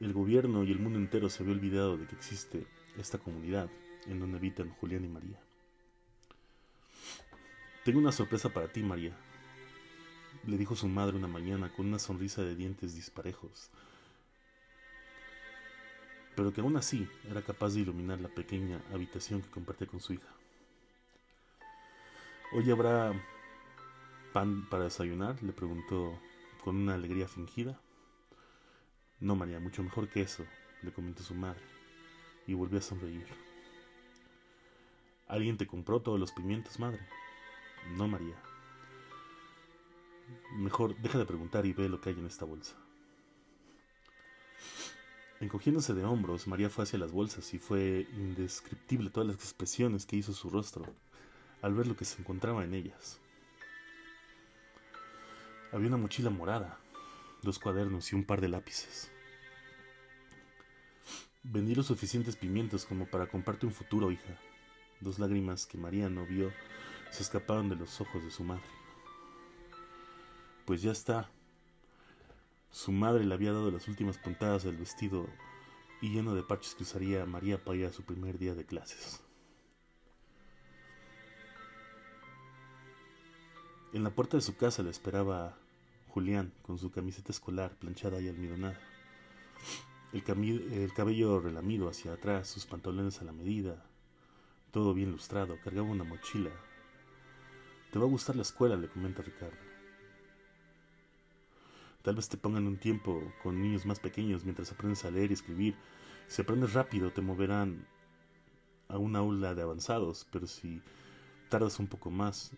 el 0.00 0.12
gobierno 0.12 0.64
y 0.64 0.72
el 0.72 0.78
mundo 0.78 0.98
entero 0.98 1.28
se 1.28 1.42
había 1.42 1.54
olvidado 1.54 1.96
de 1.96 2.06
que 2.06 2.16
existe 2.16 2.66
esta 2.98 3.18
comunidad 3.18 3.70
en 4.06 4.18
donde 4.18 4.38
habitan 4.38 4.70
Julián 4.70 5.04
y 5.04 5.08
María. 5.08 5.40
Tengo 7.84 7.98
una 7.98 8.12
sorpresa 8.12 8.48
para 8.48 8.72
ti, 8.72 8.82
María, 8.82 9.16
le 10.46 10.56
dijo 10.56 10.74
su 10.74 10.88
madre 10.88 11.16
una 11.16 11.28
mañana 11.28 11.72
con 11.72 11.86
una 11.86 11.98
sonrisa 11.98 12.42
de 12.42 12.56
dientes 12.56 12.94
disparejos 12.94 13.70
pero 16.40 16.54
que 16.54 16.62
aún 16.62 16.74
así 16.78 17.06
era 17.30 17.42
capaz 17.42 17.74
de 17.74 17.80
iluminar 17.80 18.18
la 18.18 18.30
pequeña 18.30 18.80
habitación 18.94 19.42
que 19.42 19.50
compartía 19.50 19.86
con 19.86 20.00
su 20.00 20.14
hija. 20.14 20.32
¿Hoy 22.54 22.70
habrá 22.70 23.12
pan 24.32 24.66
para 24.70 24.84
desayunar? 24.84 25.42
le 25.42 25.52
preguntó 25.52 26.18
con 26.64 26.76
una 26.76 26.94
alegría 26.94 27.28
fingida. 27.28 27.78
No, 29.20 29.36
María, 29.36 29.60
mucho 29.60 29.82
mejor 29.82 30.08
que 30.08 30.22
eso, 30.22 30.46
le 30.80 30.90
comentó 30.94 31.22
su 31.22 31.34
madre, 31.34 31.60
y 32.46 32.54
volvió 32.54 32.78
a 32.78 32.82
sonreír. 32.82 33.26
¿Alguien 35.28 35.58
te 35.58 35.66
compró 35.66 36.00
todos 36.00 36.18
los 36.18 36.32
pimientos, 36.32 36.80
madre? 36.80 37.06
No, 37.98 38.08
María. 38.08 38.36
Mejor 40.52 40.96
deja 41.02 41.18
de 41.18 41.26
preguntar 41.26 41.66
y 41.66 41.74
ve 41.74 41.90
lo 41.90 42.00
que 42.00 42.08
hay 42.08 42.18
en 42.18 42.24
esta 42.24 42.46
bolsa. 42.46 42.76
Encogiéndose 45.40 45.94
de 45.94 46.04
hombros, 46.04 46.46
María 46.46 46.68
fue 46.68 46.84
hacia 46.84 46.98
las 46.98 47.12
bolsas 47.12 47.54
y 47.54 47.58
fue 47.58 48.06
indescriptible 48.12 49.08
todas 49.08 49.26
las 49.26 49.36
expresiones 49.36 50.04
que 50.04 50.16
hizo 50.16 50.34
su 50.34 50.50
rostro 50.50 50.84
al 51.62 51.74
ver 51.74 51.86
lo 51.86 51.96
que 51.96 52.04
se 52.04 52.20
encontraba 52.20 52.62
en 52.62 52.74
ellas. 52.74 53.18
Había 55.72 55.88
una 55.88 55.96
mochila 55.96 56.28
morada, 56.28 56.78
dos 57.42 57.58
cuadernos 57.58 58.12
y 58.12 58.16
un 58.16 58.24
par 58.24 58.42
de 58.42 58.48
lápices. 58.48 59.10
Vendí 61.42 61.74
los 61.74 61.86
suficientes 61.86 62.36
pimientos 62.36 62.84
como 62.84 63.06
para 63.06 63.26
comprarte 63.26 63.64
un 63.64 63.72
futuro, 63.72 64.10
hija. 64.10 64.38
Dos 65.00 65.18
lágrimas 65.18 65.64
que 65.64 65.78
María 65.78 66.10
no 66.10 66.26
vio 66.26 66.52
se 67.10 67.22
escaparon 67.22 67.70
de 67.70 67.76
los 67.76 67.98
ojos 68.02 68.22
de 68.22 68.30
su 68.30 68.44
madre. 68.44 68.62
Pues 70.66 70.82
ya 70.82 70.92
está, 70.92 71.30
su 72.70 72.92
madre 72.92 73.24
le 73.24 73.34
había 73.34 73.52
dado 73.52 73.70
las 73.70 73.88
últimas 73.88 74.18
puntadas 74.18 74.62
del 74.62 74.76
vestido 74.76 75.26
y 76.00 76.10
lleno 76.10 76.34
de 76.34 76.42
parches 76.42 76.74
que 76.74 76.84
usaría 76.84 77.26
María 77.26 77.62
para 77.62 77.76
ir 77.76 77.86
a 77.86 77.92
su 77.92 78.02
primer 78.02 78.38
día 78.38 78.54
de 78.54 78.64
clases. 78.64 79.20
En 83.92 84.04
la 84.04 84.10
puerta 84.10 84.36
de 84.36 84.42
su 84.42 84.56
casa 84.56 84.82
le 84.84 84.90
esperaba 84.90 85.56
Julián 86.08 86.52
con 86.62 86.78
su 86.78 86.90
camiseta 86.90 87.32
escolar 87.32 87.76
planchada 87.76 88.20
y 88.20 88.28
almidonada. 88.28 88.78
El, 90.12 90.22
el, 90.72 90.92
cabello 90.92 91.40
relamido 91.40 91.88
hacia 91.88 92.12
atrás, 92.12 92.48
sus 92.48 92.66
pantalones 92.66 93.20
a 93.20 93.24
la 93.24 93.32
medida, 93.32 93.84
todo 94.72 94.94
bien 94.94 95.10
lustrado, 95.10 95.56
cargaba 95.62 95.88
una 95.88 96.04
mochila. 96.04 96.50
Te 97.92 97.98
va 97.98 98.04
a 98.04 98.08
gustar 98.08 98.36
la 98.36 98.42
escuela, 98.42 98.76
le 98.76 98.88
comenta 98.88 99.22
Ricardo. 99.22 99.69
Tal 102.02 102.14
vez 102.14 102.28
te 102.28 102.36
pongan 102.36 102.66
un 102.66 102.78
tiempo 102.78 103.22
con 103.42 103.60
niños 103.60 103.84
más 103.84 104.00
pequeños 104.00 104.44
mientras 104.44 104.72
aprendes 104.72 105.04
a 105.04 105.10
leer 105.10 105.30
y 105.30 105.34
escribir. 105.34 105.74
Si 106.28 106.40
aprendes 106.42 106.72
rápido 106.72 107.10
te 107.10 107.20
moverán 107.20 107.86
a 108.88 108.98
una 108.98 109.18
aula 109.18 109.54
de 109.54 109.62
avanzados, 109.62 110.26
pero 110.32 110.46
si 110.46 110.80
tardas 111.48 111.78
un 111.78 111.86
poco 111.86 112.10
más, 112.10 112.52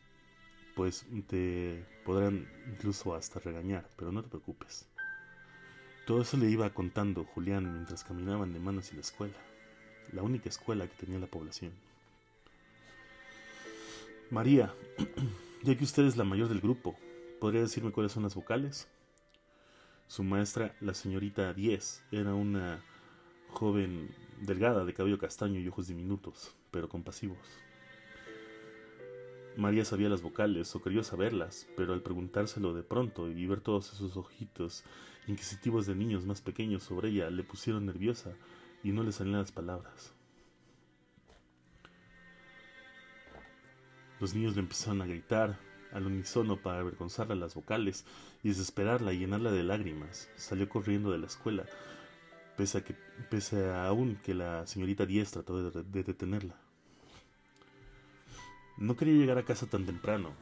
pues 0.74 1.04
te 1.26 1.84
podrán 2.04 2.48
incluso 2.70 3.14
hasta 3.14 3.40
regañar, 3.40 3.88
pero 3.96 4.12
no 4.12 4.22
te 4.22 4.28
preocupes. 4.28 4.86
Todo 6.06 6.22
eso 6.22 6.36
le 6.36 6.48
iba 6.48 6.70
contando 6.70 7.24
Julián 7.24 7.72
mientras 7.72 8.04
caminaban 8.04 8.52
de 8.52 8.60
manos 8.60 8.84
hacia 8.84 8.96
la 8.96 9.02
escuela, 9.02 9.38
la 10.12 10.22
única 10.22 10.48
escuela 10.48 10.86
que 10.86 10.94
tenía 10.94 11.18
la 11.18 11.26
población. 11.26 11.72
María, 14.30 14.74
ya 15.62 15.76
que 15.76 15.84
usted 15.84 16.04
es 16.04 16.16
la 16.16 16.24
mayor 16.24 16.48
del 16.48 16.60
grupo, 16.60 16.96
¿podría 17.40 17.60
decirme 17.60 17.92
cuáles 17.92 18.12
son 18.12 18.22
las 18.22 18.34
vocales? 18.34 18.88
Su 20.12 20.24
maestra, 20.24 20.76
la 20.82 20.92
señorita 20.92 21.54
Diez, 21.54 22.04
era 22.12 22.34
una 22.34 22.84
joven 23.48 24.14
delgada 24.42 24.84
de 24.84 24.92
cabello 24.92 25.16
castaño 25.16 25.58
y 25.58 25.66
ojos 25.66 25.86
diminutos, 25.86 26.54
pero 26.70 26.86
compasivos. 26.86 27.38
María 29.56 29.86
sabía 29.86 30.10
las 30.10 30.20
vocales 30.20 30.76
o 30.76 30.82
creyó 30.82 31.02
saberlas, 31.02 31.66
pero 31.78 31.94
al 31.94 32.02
preguntárselo 32.02 32.74
de 32.74 32.82
pronto 32.82 33.30
y 33.30 33.46
ver 33.46 33.62
todos 33.62 33.90
esos 33.94 34.18
ojitos 34.18 34.84
inquisitivos 35.28 35.86
de 35.86 35.94
niños 35.94 36.26
más 36.26 36.42
pequeños 36.42 36.82
sobre 36.82 37.08
ella, 37.08 37.30
le 37.30 37.42
pusieron 37.42 37.86
nerviosa 37.86 38.34
y 38.84 38.92
no 38.92 39.04
le 39.04 39.12
salían 39.12 39.38
las 39.38 39.52
palabras. 39.52 40.12
Los 44.20 44.34
niños 44.34 44.56
le 44.56 44.60
empezaron 44.60 45.00
a 45.00 45.06
gritar, 45.06 45.58
al 45.92 46.06
unísono 46.06 46.56
para 46.56 46.80
avergonzarla 46.80 47.34
las 47.34 47.54
vocales 47.54 48.04
desesperarla 48.48 49.12
y 49.12 49.18
llenarla 49.18 49.52
de 49.52 49.62
lágrimas. 49.62 50.28
Salió 50.36 50.68
corriendo 50.68 51.10
de 51.10 51.18
la 51.18 51.26
escuela, 51.26 51.64
pese 52.56 52.78
a, 52.78 52.84
que, 52.84 52.94
pese 53.30 53.68
a 53.68 53.86
aún 53.86 54.16
que 54.16 54.34
la 54.34 54.66
señorita 54.66 55.06
Diez 55.06 55.30
trató 55.30 55.70
de, 55.70 55.82
de 55.82 56.02
detenerla. 56.02 56.56
No 58.78 58.96
quería 58.96 59.14
llegar 59.14 59.38
a 59.38 59.44
casa 59.44 59.66
tan 59.66 59.86
temprano. 59.86 60.32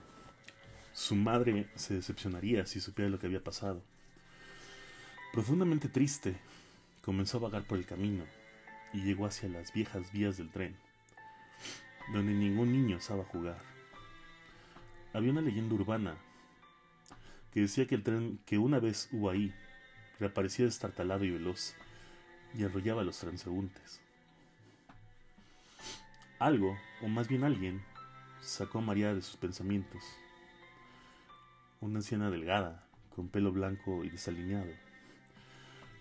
Su 0.93 1.15
madre 1.15 1.69
se 1.75 1.95
decepcionaría 1.95 2.67
si 2.67 2.81
supiera 2.81 3.11
lo 3.11 3.19
que 3.19 3.27
había 3.27 3.45
pasado. 3.45 3.83
Profundamente 5.33 5.89
triste, 5.89 6.37
comenzó 7.03 7.39
a 7.39 7.43
vagar 7.43 7.65
por 7.65 7.79
el 7.79 7.87
camino 7.87 8.25
y 8.93 9.03
llegó 9.03 9.27
hacia 9.27 9.49
las 9.49 9.73
viejas 9.73 10.13
vías 10.13 10.37
del 10.37 10.51
tren, 10.51 10.77
donde 12.13 12.33
ningún 12.33 12.73
niño 12.73 12.97
osaba 12.97 13.25
jugar. 13.25 13.61
Había 15.13 15.31
una 15.31 15.41
leyenda 15.41 15.75
urbana 15.75 16.17
que 17.53 17.61
decía 17.61 17.87
que 17.87 17.95
el 17.95 18.03
tren 18.03 18.39
que 18.47 18.59
una 18.59 18.79
vez 18.79 19.09
hubo 19.13 19.31
ahí 19.31 19.53
reaparecía 20.19 20.67
destartalado 20.67 21.25
y 21.25 21.31
veloz 21.31 21.75
y 22.55 22.65
arrollaba 22.65 23.03
a 23.03 23.05
los 23.05 23.19
transeúntes. 23.19 24.01
Algo, 26.39 26.79
o 27.03 27.09
más 27.09 27.29
bien 27.29 27.45
alguien, 27.45 27.83
sacó 28.41 28.79
a 28.79 28.83
María 28.83 29.15
de 29.15 29.23
sus 29.23 29.37
pensamientos. 29.37 30.03
Una 31.81 31.99
anciana 31.99 32.31
delgada, 32.31 32.85
con 33.15 33.29
pelo 33.29 33.53
blanco 33.53 34.05
y 34.05 34.11
desalineado, 34.11 34.73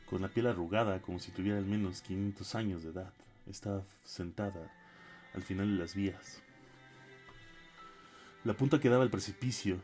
con 0.09 0.21
la 0.21 0.29
piel 0.29 0.47
arrugada 0.47 1.01
como 1.01 1.19
si 1.19 1.31
tuviera 1.31 1.57
al 1.57 1.65
menos 1.65 2.01
500 2.01 2.55
años 2.55 2.83
de 2.83 2.89
edad, 2.89 3.13
estaba 3.47 3.83
sentada 4.03 4.71
al 5.33 5.43
final 5.43 5.71
de 5.71 5.79
las 5.79 5.95
vías. 5.95 6.41
La 8.43 8.53
punta 8.53 8.79
quedaba 8.79 9.03
al 9.03 9.09
precipicio 9.09 9.79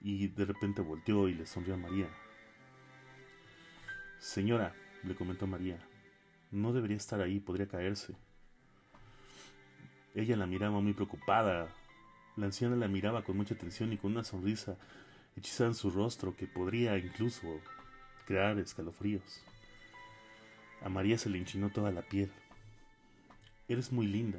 y 0.00 0.28
de 0.28 0.44
repente 0.44 0.82
volteó 0.82 1.28
y 1.28 1.34
le 1.34 1.46
sonrió 1.46 1.74
a 1.74 1.78
María. 1.78 2.08
Señora, 4.18 4.74
le 5.02 5.14
comentó 5.14 5.46
María, 5.46 5.78
no 6.50 6.72
debería 6.72 6.96
estar 6.96 7.20
ahí, 7.20 7.40
podría 7.40 7.68
caerse. 7.68 8.14
Ella 10.14 10.36
la 10.36 10.46
miraba 10.46 10.80
muy 10.80 10.94
preocupada. 10.94 11.68
La 12.36 12.46
anciana 12.46 12.76
la 12.76 12.88
miraba 12.88 13.22
con 13.22 13.36
mucha 13.36 13.54
atención 13.54 13.92
y 13.92 13.98
con 13.98 14.12
una 14.12 14.24
sonrisa 14.24 14.76
hechizada 15.36 15.68
en 15.70 15.74
su 15.74 15.90
rostro 15.90 16.34
que 16.34 16.46
podría 16.46 16.96
incluso 16.96 17.60
crear 18.26 18.58
escalofríos. 18.58 19.42
A 20.82 20.88
María 20.88 21.18
se 21.18 21.28
le 21.28 21.38
enchinó 21.38 21.70
toda 21.70 21.92
la 21.92 22.02
piel. 22.02 22.30
Eres 23.68 23.92
muy 23.92 24.06
linda, 24.06 24.38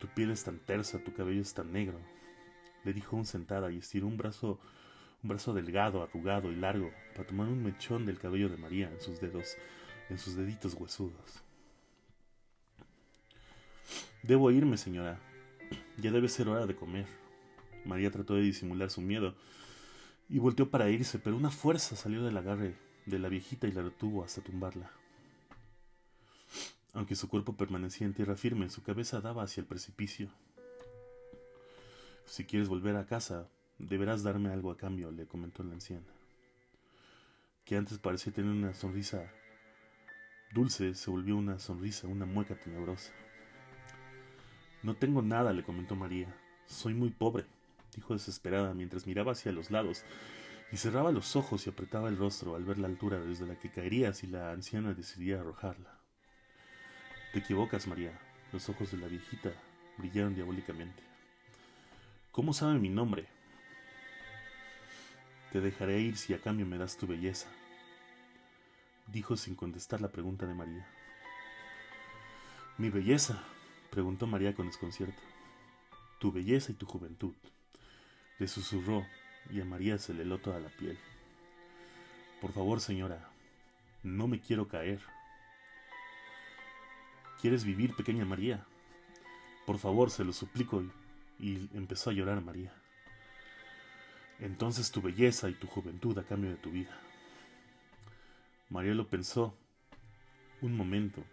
tu 0.00 0.08
piel 0.08 0.30
es 0.30 0.44
tan 0.44 0.58
tersa, 0.58 0.98
tu 0.98 1.12
cabello 1.12 1.42
es 1.42 1.54
tan 1.54 1.72
negro, 1.72 1.98
le 2.86 2.92
dijo 2.92 3.16
un 3.16 3.26
sentada 3.26 3.70
y 3.72 3.78
estiró 3.78 4.06
un 4.06 4.16
brazo, 4.16 4.60
un 5.22 5.28
brazo 5.28 5.52
delgado, 5.52 6.02
arrugado 6.04 6.52
y 6.52 6.54
largo 6.54 6.90
para 7.14 7.26
tomar 7.26 7.48
un 7.48 7.62
mechón 7.62 8.06
del 8.06 8.18
cabello 8.18 8.48
de 8.48 8.56
María 8.56 8.88
en 8.90 9.00
sus 9.00 9.20
dedos, 9.20 9.56
en 10.08 10.18
sus 10.18 10.36
deditos 10.36 10.74
huesudos. 10.74 11.42
Debo 14.22 14.52
irme, 14.52 14.76
señora. 14.76 15.18
Ya 15.96 16.12
debe 16.12 16.28
ser 16.28 16.48
hora 16.48 16.66
de 16.66 16.76
comer. 16.76 17.06
María 17.84 18.10
trató 18.10 18.34
de 18.34 18.42
disimular 18.42 18.90
su 18.90 19.00
miedo 19.00 19.34
y 20.28 20.38
volteó 20.38 20.70
para 20.70 20.88
irse, 20.88 21.18
pero 21.18 21.36
una 21.36 21.50
fuerza 21.50 21.96
salió 21.96 22.24
del 22.24 22.36
agarre 22.36 22.76
de 23.04 23.18
la 23.18 23.28
viejita 23.28 23.66
y 23.66 23.72
la 23.72 23.82
retuvo 23.82 24.24
hasta 24.24 24.42
tumbarla. 24.42 24.90
Aunque 26.92 27.16
su 27.16 27.28
cuerpo 27.28 27.56
permanecía 27.56 28.06
en 28.06 28.14
tierra 28.14 28.36
firme, 28.36 28.70
su 28.70 28.82
cabeza 28.82 29.20
daba 29.20 29.42
hacia 29.42 29.60
el 29.60 29.66
precipicio. 29.66 30.30
Si 32.26 32.44
quieres 32.44 32.68
volver 32.68 32.96
a 32.96 33.06
casa, 33.06 33.48
deberás 33.78 34.22
darme 34.22 34.50
algo 34.50 34.70
a 34.70 34.76
cambio, 34.76 35.12
le 35.12 35.26
comentó 35.26 35.62
la 35.62 35.74
anciana, 35.74 36.12
que 37.64 37.76
antes 37.76 37.98
parecía 37.98 38.32
tener 38.32 38.50
una 38.50 38.74
sonrisa 38.74 39.30
dulce, 40.52 40.94
se 40.94 41.10
volvió 41.10 41.36
una 41.36 41.58
sonrisa, 41.58 42.08
una 42.08 42.26
mueca 42.26 42.58
tenebrosa. 42.58 43.12
No 44.82 44.96
tengo 44.96 45.22
nada, 45.22 45.52
le 45.52 45.62
comentó 45.62 45.94
María. 45.94 46.34
Soy 46.66 46.94
muy 46.94 47.10
pobre, 47.10 47.46
dijo 47.94 48.12
desesperada 48.12 48.74
mientras 48.74 49.06
miraba 49.06 49.32
hacia 49.32 49.52
los 49.52 49.70
lados 49.70 50.04
y 50.72 50.76
cerraba 50.78 51.12
los 51.12 51.36
ojos 51.36 51.66
y 51.66 51.70
apretaba 51.70 52.08
el 52.08 52.16
rostro 52.16 52.56
al 52.56 52.64
ver 52.64 52.78
la 52.78 52.88
altura 52.88 53.20
desde 53.20 53.46
la 53.46 53.56
que 53.56 53.70
caería 53.70 54.12
si 54.12 54.26
la 54.26 54.50
anciana 54.50 54.94
decidía 54.94 55.40
arrojarla. 55.40 56.00
Te 57.32 57.38
equivocas, 57.38 57.86
María. 57.86 58.18
Los 58.52 58.68
ojos 58.68 58.90
de 58.90 58.98
la 58.98 59.06
viejita 59.06 59.52
brillaron 59.98 60.34
diabólicamente. 60.34 61.15
¿Cómo 62.36 62.52
sabe 62.52 62.78
mi 62.78 62.90
nombre? 62.90 63.24
Te 65.52 65.62
dejaré 65.62 66.00
ir 66.00 66.18
si 66.18 66.34
a 66.34 66.38
cambio 66.38 66.66
me 66.66 66.76
das 66.76 66.98
tu 66.98 67.06
belleza, 67.06 67.48
dijo 69.06 69.38
sin 69.38 69.54
contestar 69.54 70.02
la 70.02 70.12
pregunta 70.12 70.44
de 70.44 70.52
María. 70.52 70.86
Mi 72.76 72.90
belleza, 72.90 73.42
preguntó 73.90 74.26
María 74.26 74.54
con 74.54 74.66
desconcierto. 74.66 75.22
Tu 76.20 76.30
belleza 76.30 76.72
y 76.72 76.74
tu 76.74 76.84
juventud, 76.84 77.32
le 78.38 78.48
susurró, 78.48 79.06
y 79.50 79.62
a 79.62 79.64
María 79.64 79.96
se 79.96 80.12
le 80.12 80.24
heló 80.24 80.36
toda 80.36 80.60
la 80.60 80.68
piel. 80.68 80.98
Por 82.42 82.52
favor, 82.52 82.82
señora, 82.82 83.30
no 84.02 84.28
me 84.28 84.40
quiero 84.40 84.68
caer. 84.68 85.00
¿Quieres 87.40 87.64
vivir, 87.64 87.96
pequeña 87.96 88.26
María? 88.26 88.66
Por 89.64 89.78
favor, 89.78 90.10
se 90.10 90.22
lo 90.22 90.34
suplico. 90.34 90.84
Y 91.38 91.68
empezó 91.74 92.10
a 92.10 92.12
llorar 92.12 92.40
María. 92.42 92.72
Entonces 94.40 94.90
tu 94.90 95.00
belleza 95.00 95.48
y 95.48 95.54
tu 95.54 95.66
juventud 95.66 96.16
a 96.18 96.24
cambio 96.24 96.50
de 96.50 96.56
tu 96.56 96.70
vida. 96.70 96.98
María 98.68 98.94
lo 98.94 99.06
pensó 99.06 99.56
un 100.60 100.76
momento. 100.76 101.24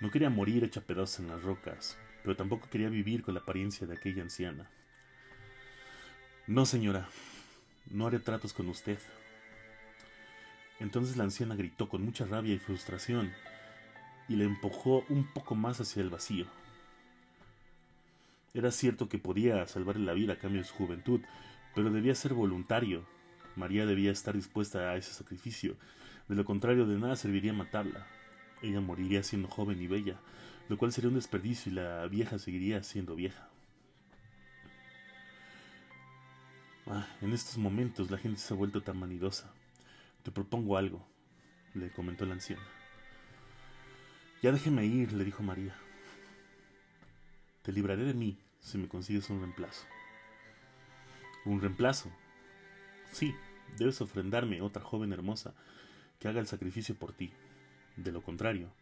No 0.00 0.10
quería 0.10 0.30
morir 0.30 0.64
hecha 0.64 0.80
pedazos 0.80 1.20
en 1.20 1.28
las 1.28 1.42
rocas, 1.42 1.98
pero 2.22 2.36
tampoco 2.36 2.68
quería 2.70 2.88
vivir 2.88 3.22
con 3.22 3.34
la 3.34 3.40
apariencia 3.40 3.86
de 3.86 3.96
aquella 3.96 4.22
anciana. 4.22 4.70
No, 6.46 6.66
señora, 6.66 7.08
no 7.90 8.06
haré 8.06 8.18
tratos 8.18 8.52
con 8.52 8.68
usted. 8.68 8.98
Entonces 10.78 11.16
la 11.16 11.24
anciana 11.24 11.54
gritó 11.54 11.88
con 11.88 12.02
mucha 12.02 12.24
rabia 12.24 12.54
y 12.54 12.58
frustración 12.58 13.32
y 14.28 14.36
le 14.36 14.44
empujó 14.44 15.04
un 15.08 15.26
poco 15.32 15.54
más 15.54 15.80
hacia 15.80 16.02
el 16.02 16.10
vacío. 16.10 16.46
Era 18.52 18.70
cierto 18.70 19.08
que 19.08 19.18
podía 19.18 19.66
salvarle 19.66 20.04
la 20.04 20.12
vida 20.12 20.32
a 20.32 20.38
cambio 20.38 20.60
de 20.60 20.66
su 20.66 20.74
juventud, 20.74 21.20
pero 21.74 21.90
debía 21.90 22.14
ser 22.14 22.34
voluntario. 22.34 23.04
María 23.56 23.86
debía 23.86 24.10
estar 24.10 24.34
dispuesta 24.34 24.90
a 24.90 24.96
ese 24.96 25.12
sacrificio. 25.12 25.76
De 26.28 26.34
lo 26.34 26.44
contrario, 26.44 26.86
de 26.86 26.98
nada 26.98 27.16
serviría 27.16 27.52
matarla. 27.52 28.06
Ella 28.62 28.80
moriría 28.80 29.22
siendo 29.22 29.48
joven 29.48 29.80
y 29.80 29.86
bella, 29.86 30.20
lo 30.68 30.78
cual 30.78 30.92
sería 30.92 31.08
un 31.08 31.14
desperdicio 31.14 31.70
y 31.70 31.76
la 31.76 32.06
vieja 32.08 32.38
seguiría 32.38 32.82
siendo 32.82 33.14
vieja. 33.14 33.48
Ah, 36.86 37.06
en 37.20 37.32
estos 37.32 37.56
momentos 37.56 38.10
la 38.10 38.18
gente 38.18 38.40
se 38.40 38.52
ha 38.52 38.56
vuelto 38.56 38.82
tan 38.82 38.98
vanidosa. 38.98 39.52
Te 40.24 40.32
propongo 40.32 40.76
algo, 40.76 41.06
le 41.74 41.90
comentó 41.90 42.26
la 42.26 42.34
anciana. 42.34 42.62
Ya 44.42 44.50
déjeme 44.50 44.86
ir, 44.86 45.12
le 45.12 45.24
dijo 45.24 45.42
María. 45.42 45.74
Te 47.70 47.76
libraré 47.76 48.02
de 48.02 48.14
mí 48.14 48.36
si 48.58 48.78
me 48.78 48.88
consigues 48.88 49.30
un 49.30 49.38
reemplazo. 49.38 49.86
¿Un 51.44 51.60
reemplazo? 51.60 52.10
Sí, 53.12 53.32
debes 53.78 54.00
ofrendarme 54.00 54.60
otra 54.60 54.82
joven 54.82 55.12
hermosa 55.12 55.54
que 56.18 56.26
haga 56.26 56.40
el 56.40 56.48
sacrificio 56.48 56.96
por 56.96 57.12
ti. 57.12 57.32
De 57.96 58.10
lo 58.10 58.24
contrario, 58.24 58.72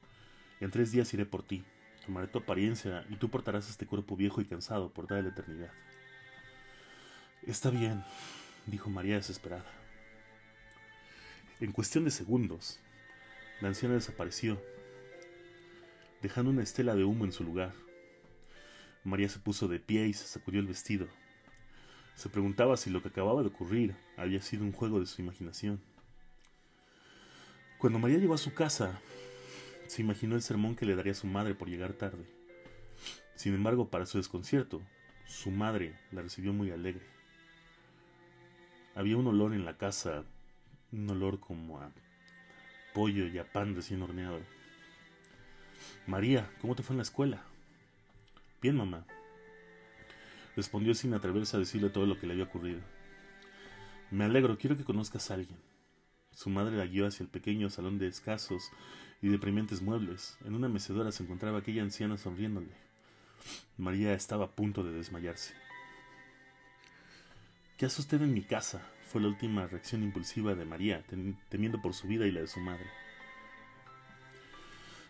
en 0.60 0.70
tres 0.70 0.90
días 0.90 1.12
iré 1.12 1.26
por 1.26 1.42
ti, 1.42 1.66
tomaré 2.06 2.28
tu 2.28 2.38
apariencia 2.38 3.04
y 3.10 3.16
tú 3.16 3.28
portarás 3.28 3.68
este 3.68 3.84
cuerpo 3.84 4.16
viejo 4.16 4.40
y 4.40 4.46
cansado 4.46 4.90
por 4.90 5.06
toda 5.06 5.20
la 5.20 5.28
eternidad. 5.28 5.72
Está 7.42 7.68
bien, 7.68 8.02
dijo 8.64 8.88
María 8.88 9.16
desesperada. 9.16 9.70
En 11.60 11.72
cuestión 11.72 12.06
de 12.06 12.10
segundos, 12.10 12.80
la 13.60 13.68
anciana 13.68 13.96
desapareció, 13.96 14.58
dejando 16.22 16.52
una 16.52 16.62
estela 16.62 16.94
de 16.94 17.04
humo 17.04 17.26
en 17.26 17.32
su 17.32 17.44
lugar. 17.44 17.74
María 19.08 19.28
se 19.28 19.38
puso 19.38 19.66
de 19.66 19.80
pie 19.80 20.06
y 20.06 20.12
se 20.12 20.26
sacudió 20.26 20.60
el 20.60 20.66
vestido. 20.66 21.08
Se 22.14 22.28
preguntaba 22.28 22.76
si 22.76 22.90
lo 22.90 23.02
que 23.02 23.08
acababa 23.08 23.42
de 23.42 23.48
ocurrir 23.48 23.96
había 24.16 24.40
sido 24.42 24.64
un 24.64 24.72
juego 24.72 25.00
de 25.00 25.06
su 25.06 25.22
imaginación. 25.22 25.80
Cuando 27.78 27.98
María 27.98 28.18
llegó 28.18 28.34
a 28.34 28.38
su 28.38 28.54
casa, 28.54 29.00
se 29.86 30.02
imaginó 30.02 30.34
el 30.34 30.42
sermón 30.42 30.76
que 30.76 30.84
le 30.84 30.96
daría 30.96 31.14
su 31.14 31.26
madre 31.26 31.54
por 31.54 31.68
llegar 31.68 31.92
tarde. 31.92 32.24
Sin 33.36 33.54
embargo, 33.54 33.88
para 33.88 34.04
su 34.04 34.18
desconcierto, 34.18 34.82
su 35.26 35.50
madre 35.50 35.94
la 36.10 36.22
recibió 36.22 36.52
muy 36.52 36.70
alegre. 36.70 37.06
Había 38.94 39.16
un 39.16 39.28
olor 39.28 39.54
en 39.54 39.64
la 39.64 39.78
casa, 39.78 40.24
un 40.90 41.08
olor 41.08 41.38
como 41.38 41.80
a 41.80 41.92
pollo 42.94 43.28
y 43.28 43.38
a 43.38 43.44
pan 43.44 43.76
recién 43.76 44.02
horneado. 44.02 44.40
María, 46.06 46.50
¿cómo 46.60 46.74
te 46.74 46.82
fue 46.82 46.94
en 46.94 46.98
la 46.98 47.04
escuela? 47.04 47.47
Bien, 48.60 48.76
mamá. 48.76 49.06
Respondió 50.56 50.94
sin 50.94 51.14
atreverse 51.14 51.56
a 51.56 51.60
decirle 51.60 51.90
todo 51.90 52.06
lo 52.06 52.18
que 52.18 52.26
le 52.26 52.32
había 52.32 52.44
ocurrido. 52.44 52.80
Me 54.10 54.24
alegro, 54.24 54.58
quiero 54.58 54.76
que 54.76 54.84
conozcas 54.84 55.30
a 55.30 55.34
alguien. 55.34 55.58
Su 56.32 56.50
madre 56.50 56.76
la 56.76 56.86
guió 56.86 57.06
hacia 57.06 57.24
el 57.24 57.30
pequeño 57.30 57.70
salón 57.70 57.98
de 57.98 58.08
escasos 58.08 58.70
y 59.22 59.28
deprimentes 59.28 59.82
muebles. 59.82 60.36
En 60.44 60.54
una 60.54 60.68
mecedora 60.68 61.12
se 61.12 61.22
encontraba 61.22 61.58
aquella 61.58 61.82
anciana 61.82 62.16
sonriéndole. 62.16 62.72
María 63.76 64.12
estaba 64.14 64.46
a 64.46 64.50
punto 64.50 64.82
de 64.82 64.92
desmayarse. 64.92 65.54
¿Qué 67.76 67.86
hace 67.86 68.00
usted 68.00 68.20
en 68.22 68.34
mi 68.34 68.42
casa? 68.42 68.82
fue 69.08 69.22
la 69.22 69.28
última 69.28 69.66
reacción 69.66 70.02
impulsiva 70.02 70.54
de 70.54 70.66
María, 70.66 71.02
temiendo 71.48 71.80
por 71.80 71.94
su 71.94 72.06
vida 72.06 72.26
y 72.26 72.30
la 72.30 72.40
de 72.40 72.46
su 72.46 72.60
madre. 72.60 72.86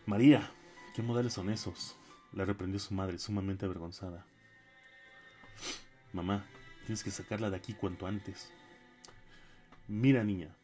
María, 0.06 0.52
¿qué 0.94 1.02
modales 1.02 1.32
son 1.32 1.50
esos? 1.50 1.96
La 2.32 2.44
reprendió 2.44 2.78
su 2.78 2.94
madre, 2.94 3.18
sumamente 3.18 3.64
avergonzada. 3.64 4.24
Mamá, 6.12 6.44
tienes 6.84 7.02
que 7.02 7.10
sacarla 7.10 7.50
de 7.50 7.56
aquí 7.56 7.74
cuanto 7.74 8.06
antes. 8.06 8.50
Mira, 9.88 10.24
niña, 10.24 10.54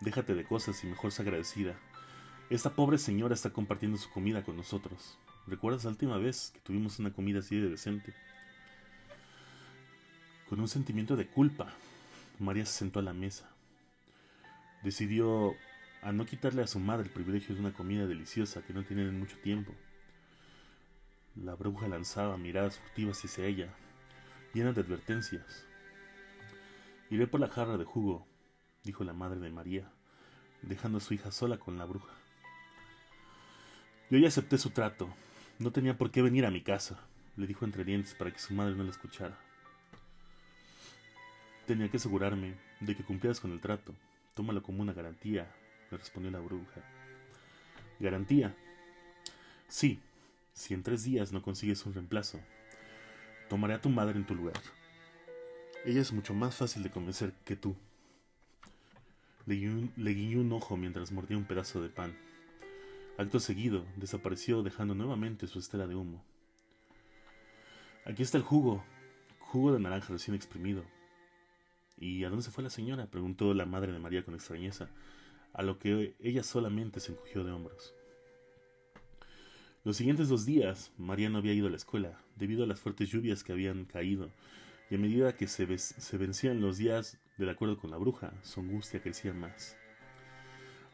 déjate 0.00 0.34
de 0.34 0.44
cosas 0.44 0.82
y 0.84 0.86
mejor 0.86 1.12
sea 1.12 1.24
agradecida. 1.24 1.74
Esta 2.50 2.70
pobre 2.70 2.98
señora 2.98 3.34
está 3.34 3.50
compartiendo 3.50 3.96
su 3.98 4.10
comida 4.10 4.42
con 4.42 4.56
nosotros. 4.56 5.18
¿Recuerdas 5.46 5.84
la 5.84 5.90
última 5.90 6.18
vez 6.18 6.50
que 6.54 6.60
tuvimos 6.60 6.98
una 6.98 7.12
comida 7.12 7.40
así 7.40 7.58
de 7.58 7.70
decente? 7.70 8.14
Con 10.48 10.60
un 10.60 10.68
sentimiento 10.68 11.16
de 11.16 11.26
culpa, 11.26 11.72
María 12.38 12.66
se 12.66 12.72
sentó 12.72 13.00
a 13.00 13.02
la 13.02 13.12
mesa. 13.12 13.50
Decidió 14.82 15.54
a 16.02 16.12
no 16.12 16.26
quitarle 16.26 16.62
a 16.62 16.66
su 16.66 16.78
madre 16.78 17.04
el 17.04 17.12
privilegio 17.12 17.54
de 17.54 17.60
una 17.60 17.72
comida 17.72 18.06
deliciosa 18.06 18.62
que 18.62 18.74
no 18.74 18.84
tienen 18.84 19.08
en 19.08 19.18
mucho 19.18 19.38
tiempo. 19.38 19.74
La 21.36 21.56
bruja 21.56 21.88
lanzaba 21.88 22.36
miradas 22.36 22.78
furtivas 22.78 23.24
hacia 23.24 23.46
ella, 23.46 23.68
llenas 24.52 24.76
de 24.76 24.82
advertencias. 24.82 25.66
Iré 27.10 27.26
por 27.26 27.40
la 27.40 27.48
jarra 27.48 27.76
de 27.76 27.84
jugo, 27.84 28.28
dijo 28.84 29.02
la 29.02 29.14
madre 29.14 29.40
de 29.40 29.50
María, 29.50 29.90
dejando 30.62 30.98
a 30.98 31.00
su 31.00 31.12
hija 31.12 31.32
sola 31.32 31.58
con 31.58 31.76
la 31.76 31.86
bruja. 31.86 32.14
Yo 34.10 34.18
ya 34.18 34.28
acepté 34.28 34.58
su 34.58 34.70
trato. 34.70 35.08
No 35.58 35.72
tenía 35.72 35.98
por 35.98 36.12
qué 36.12 36.22
venir 36.22 36.46
a 36.46 36.52
mi 36.52 36.62
casa, 36.62 37.00
le 37.36 37.48
dijo 37.48 37.64
entre 37.64 37.84
dientes 37.84 38.14
para 38.14 38.30
que 38.30 38.38
su 38.38 38.54
madre 38.54 38.76
no 38.76 38.84
la 38.84 38.90
escuchara. 38.90 39.36
Tenía 41.66 41.90
que 41.90 41.96
asegurarme 41.96 42.54
de 42.78 42.94
que 42.94 43.02
cumplieras 43.02 43.40
con 43.40 43.50
el 43.50 43.60
trato. 43.60 43.92
Tómalo 44.34 44.62
como 44.62 44.82
una 44.82 44.92
garantía, 44.92 45.52
le 45.90 45.96
respondió 45.96 46.30
la 46.30 46.38
bruja. 46.38 46.80
¿Garantía? 47.98 48.54
Sí, 49.66 50.00
si 50.54 50.72
en 50.72 50.82
tres 50.82 51.02
días 51.02 51.32
no 51.32 51.42
consigues 51.42 51.84
un 51.84 51.92
reemplazo, 51.92 52.40
tomaré 53.48 53.74
a 53.74 53.80
tu 53.82 53.90
madre 53.90 54.16
en 54.16 54.24
tu 54.24 54.34
lugar. 54.34 54.60
Ella 55.84 56.00
es 56.00 56.12
mucho 56.12 56.32
más 56.32 56.54
fácil 56.54 56.82
de 56.82 56.90
convencer 56.90 57.34
que 57.44 57.56
tú. 57.56 57.76
Le 59.46 59.56
guiñó, 59.56 60.40
un, 60.40 60.52
ojo 60.52 60.76
mientras 60.76 61.12
mordía 61.12 61.36
un 61.36 61.44
pedazo 61.44 61.82
de 61.82 61.90
pan. 61.90 62.16
Acto 63.18 63.40
seguido, 63.40 63.84
desapareció 63.96 64.62
dejando 64.62 64.94
nuevamente 64.94 65.46
su 65.46 65.58
estela 65.58 65.86
de 65.86 65.94
humo. 65.94 66.24
Aquí 68.06 68.22
está 68.22 68.38
el 68.38 68.44
jugo, 68.44 68.82
jugo 69.40 69.72
de 69.72 69.80
naranja 69.80 70.12
recién 70.12 70.34
exprimido. 70.34 70.84
¿Y 71.98 72.24
a 72.24 72.28
dónde 72.28 72.44
se 72.44 72.50
fue 72.50 72.64
la 72.64 72.70
señora? 72.70 73.06
preguntó 73.06 73.52
la 73.54 73.66
madre 73.66 73.92
de 73.92 73.98
María 73.98 74.24
con 74.24 74.34
extrañeza, 74.34 74.88
a 75.52 75.62
lo 75.62 75.78
que 75.78 76.16
ella 76.20 76.42
solamente 76.42 77.00
se 77.00 77.12
encogió 77.12 77.44
de 77.44 77.52
hombros. 77.52 77.94
Los 79.84 79.98
siguientes 79.98 80.30
dos 80.30 80.46
días, 80.46 80.92
María 80.96 81.28
no 81.28 81.36
había 81.36 81.52
ido 81.52 81.66
a 81.66 81.70
la 81.70 81.76
escuela, 81.76 82.18
debido 82.36 82.64
a 82.64 82.66
las 82.66 82.80
fuertes 82.80 83.10
lluvias 83.10 83.44
que 83.44 83.52
habían 83.52 83.84
caído, 83.84 84.30
y 84.88 84.94
a 84.94 84.98
medida 84.98 85.36
que 85.36 85.46
se, 85.46 85.66
vencían 86.16 86.62
los 86.62 86.78
días 86.78 87.18
del 87.36 87.50
acuerdo 87.50 87.76
con 87.76 87.90
la 87.90 87.98
bruja, 87.98 88.32
su 88.42 88.60
angustia 88.60 89.02
crecía 89.02 89.34
más. 89.34 89.76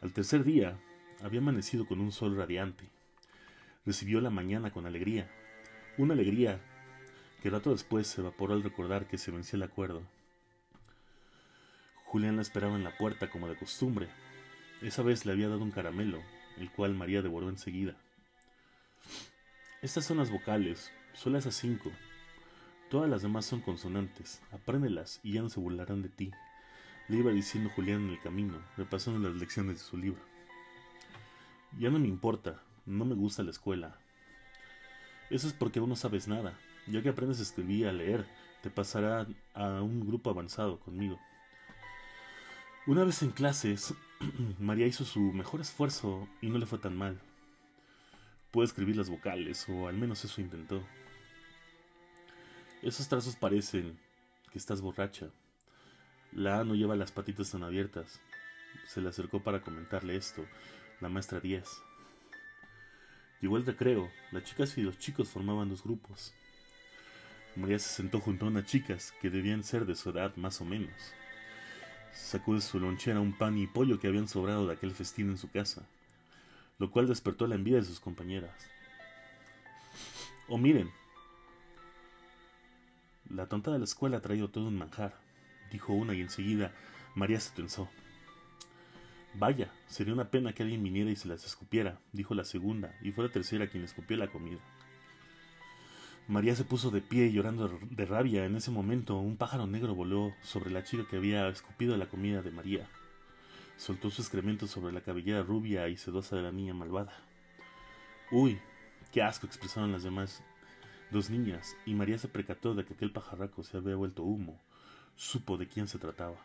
Al 0.01 0.11
tercer 0.11 0.43
día, 0.43 0.77
había 1.23 1.39
amanecido 1.39 1.87
con 1.87 2.01
un 2.01 2.11
sol 2.11 2.35
radiante. 2.35 2.83
Recibió 3.85 4.19
la 4.19 4.29
mañana 4.29 4.71
con 4.71 4.85
alegría, 4.85 5.31
una 5.97 6.13
alegría 6.13 6.59
que 7.41 7.49
rato 7.49 7.71
después 7.71 8.07
se 8.07 8.19
evaporó 8.19 8.55
al 8.55 8.63
recordar 8.63 9.07
que 9.07 9.17
se 9.17 9.31
venció 9.31 9.55
el 9.55 9.63
acuerdo. 9.63 10.01
Julián 12.07 12.35
la 12.35 12.41
esperaba 12.41 12.75
en 12.75 12.83
la 12.83 12.97
puerta 12.97 13.29
como 13.29 13.47
de 13.47 13.55
costumbre. 13.55 14.09
Esa 14.81 15.01
vez 15.01 15.25
le 15.25 15.31
había 15.31 15.47
dado 15.47 15.63
un 15.63 15.71
caramelo, 15.71 16.21
el 16.57 16.69
cual 16.71 16.93
María 16.93 17.21
devoró 17.21 17.47
enseguida. 17.47 17.95
Estas 19.81 20.05
son 20.05 20.17
las 20.17 20.29
vocales, 20.29 20.91
solo 21.13 21.37
esas 21.37 21.55
cinco. 21.55 21.91
Todas 22.89 23.09
las 23.09 23.21
demás 23.21 23.45
son 23.45 23.61
consonantes. 23.61 24.41
Apréndelas 24.51 25.19
y 25.23 25.33
ya 25.33 25.41
no 25.41 25.49
se 25.49 25.59
burlarán 25.59 26.01
de 26.01 26.09
ti. 26.09 26.31
Le 27.07 27.17
iba 27.17 27.31
diciendo 27.31 27.71
Julián 27.75 28.01
en 28.01 28.09
el 28.11 28.19
camino, 28.19 28.61
repasando 28.77 29.27
las 29.27 29.39
lecciones 29.39 29.77
de 29.77 29.83
su 29.83 29.97
libro. 29.97 30.21
Ya 31.79 31.89
no 31.89 31.99
me 31.99 32.07
importa, 32.07 32.61
no 32.85 33.05
me 33.05 33.15
gusta 33.15 33.43
la 33.43 33.51
escuela. 33.51 33.97
Eso 35.29 35.47
es 35.47 35.53
porque 35.53 35.79
aún 35.79 35.89
no 35.89 35.95
sabes 35.95 36.27
nada. 36.27 36.59
Ya 36.87 37.01
que 37.01 37.09
aprendes 37.09 37.39
a 37.39 37.43
escribir 37.43 37.79
y 37.79 37.85
a 37.85 37.93
leer, 37.93 38.27
te 38.61 38.69
pasará 38.69 39.25
a 39.53 39.81
un 39.81 40.05
grupo 40.05 40.29
avanzado 40.29 40.79
conmigo. 40.79 41.19
Una 42.87 43.03
vez 43.03 43.21
en 43.23 43.31
clases, 43.31 43.93
María 44.59 44.87
hizo 44.87 45.05
su 45.05 45.19
mejor 45.19 45.61
esfuerzo 45.61 46.27
y 46.41 46.49
no 46.49 46.57
le 46.57 46.65
fue 46.65 46.79
tan 46.79 46.97
mal. 46.97 47.21
Puede 48.51 48.67
escribir 48.67 48.97
las 48.97 49.09
vocales, 49.09 49.65
o 49.69 49.87
al 49.87 49.97
menos 49.97 50.25
eso 50.25 50.41
intentó. 50.41 50.83
Esos 52.81 53.07
trazos 53.07 53.35
parecen 53.37 53.97
que 54.51 54.59
estás 54.59 54.81
borracha. 54.81 55.29
La 56.33 56.59
A 56.59 56.63
no 56.65 56.75
lleva 56.75 56.97
las 56.97 57.11
patitas 57.11 57.51
tan 57.51 57.63
abiertas. 57.63 58.19
se 58.87 59.01
le 59.01 59.09
acercó 59.09 59.41
para 59.41 59.61
comentarle 59.61 60.15
esto, 60.15 60.45
la 60.99 61.09
maestra 61.09 61.39
Díaz. 61.39 61.81
Llegó 63.41 63.57
el 63.57 63.65
recreo, 63.65 64.09
las 64.31 64.43
chicas 64.43 64.77
y 64.77 64.81
los 64.81 64.97
chicos 64.97 65.29
formaban 65.29 65.69
dos 65.69 65.83
grupos. 65.83 66.33
María 67.55 67.79
se 67.79 67.89
sentó 67.89 68.19
junto 68.19 68.45
a 68.45 68.49
unas 68.49 68.65
chicas 68.65 69.13
que 69.21 69.29
debían 69.29 69.63
ser 69.63 69.85
de 69.85 69.95
su 69.95 70.09
edad 70.09 70.35
más 70.35 70.61
o 70.61 70.65
menos. 70.65 70.93
Sacó 72.13 72.55
de 72.55 72.61
su 72.61 72.79
lonchera 72.79 73.19
un 73.19 73.37
pan 73.37 73.57
y 73.57 73.67
pollo 73.67 73.99
que 73.99 74.07
habían 74.07 74.27
sobrado 74.27 74.67
de 74.67 74.73
aquel 74.73 74.91
festín 74.91 75.29
en 75.29 75.37
su 75.37 75.49
casa, 75.49 75.85
lo 76.81 76.89
cual 76.89 77.07
despertó 77.07 77.45
la 77.45 77.53
envidia 77.53 77.77
de 77.77 77.85
sus 77.85 77.99
compañeras. 77.99 78.55
O 80.47 80.57
miren, 80.57 80.89
la 83.29 83.45
tonta 83.45 83.69
de 83.69 83.77
la 83.77 83.83
escuela 83.83 84.17
ha 84.17 84.21
traído 84.21 84.49
todo 84.49 84.67
un 84.67 84.79
manjar, 84.79 85.13
dijo 85.71 85.93
una 85.93 86.15
y 86.15 86.21
enseguida 86.21 86.73
María 87.13 87.39
se 87.39 87.53
tensó. 87.53 87.87
Vaya, 89.35 89.71
sería 89.85 90.15
una 90.15 90.31
pena 90.31 90.53
que 90.53 90.63
alguien 90.63 90.81
viniera 90.81 91.11
y 91.11 91.15
se 91.15 91.27
las 91.27 91.45
escupiera, 91.45 91.99
dijo 92.13 92.33
la 92.33 92.45
segunda, 92.45 92.97
y 93.03 93.11
fue 93.11 93.25
la 93.25 93.31
tercera 93.31 93.67
quien 93.67 93.83
escupió 93.83 94.17
la 94.17 94.31
comida. 94.31 94.59
María 96.27 96.55
se 96.55 96.63
puso 96.63 96.89
de 96.89 97.01
pie 97.01 97.31
llorando 97.31 97.79
de 97.91 98.05
rabia. 98.07 98.45
En 98.45 98.55
ese 98.55 98.71
momento, 98.71 99.19
un 99.19 99.37
pájaro 99.37 99.67
negro 99.67 99.93
voló 99.93 100.33
sobre 100.41 100.71
la 100.71 100.83
chica 100.83 101.05
que 101.07 101.17
había 101.17 101.47
escupido 101.47 101.95
la 101.95 102.09
comida 102.09 102.41
de 102.41 102.49
María. 102.49 102.89
Soltó 103.81 104.11
su 104.11 104.21
excremento 104.21 104.67
sobre 104.67 104.93
la 104.93 105.01
cabellera 105.01 105.41
rubia 105.41 105.87
y 105.87 105.97
sedosa 105.97 106.35
de 106.35 106.43
la 106.43 106.51
niña 106.51 106.75
malvada. 106.75 107.13
Uy, 108.29 108.59
qué 109.11 109.23
asco 109.23 109.47
expresaron 109.47 109.91
las 109.91 110.03
demás 110.03 110.43
dos 111.09 111.31
niñas, 111.31 111.75
y 111.87 111.95
María 111.95 112.19
se 112.19 112.27
percató 112.27 112.75
de 112.75 112.85
que 112.85 112.93
aquel 112.93 113.11
pajarraco 113.11 113.63
se 113.63 113.77
había 113.77 113.95
vuelto 113.95 114.21
humo. 114.21 114.61
Supo 115.15 115.57
de 115.57 115.67
quién 115.67 115.87
se 115.87 115.97
trataba. 115.97 116.35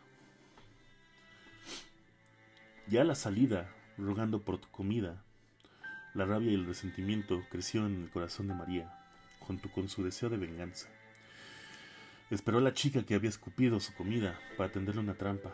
Ya 2.87 3.01
a 3.01 3.05
la 3.05 3.13
salida, 3.13 3.69
rogando 3.99 4.41
por 4.41 4.57
tu 4.57 4.69
comida, 4.69 5.21
la 6.15 6.25
rabia 6.25 6.49
y 6.49 6.55
el 6.55 6.65
resentimiento 6.65 7.43
creció 7.51 7.85
en 7.85 8.01
el 8.01 8.09
corazón 8.09 8.47
de 8.47 8.55
María, 8.55 8.91
junto 9.41 9.69
con 9.69 9.89
su 9.89 10.03
deseo 10.03 10.29
de 10.29 10.37
venganza. 10.37 10.89
Esperó 12.31 12.57
a 12.57 12.61
la 12.61 12.73
chica 12.73 13.03
que 13.03 13.13
había 13.13 13.29
escupido 13.29 13.79
su 13.79 13.93
comida 13.93 14.39
para 14.57 14.71
tenderle 14.71 15.01
una 15.01 15.13
trampa. 15.13 15.53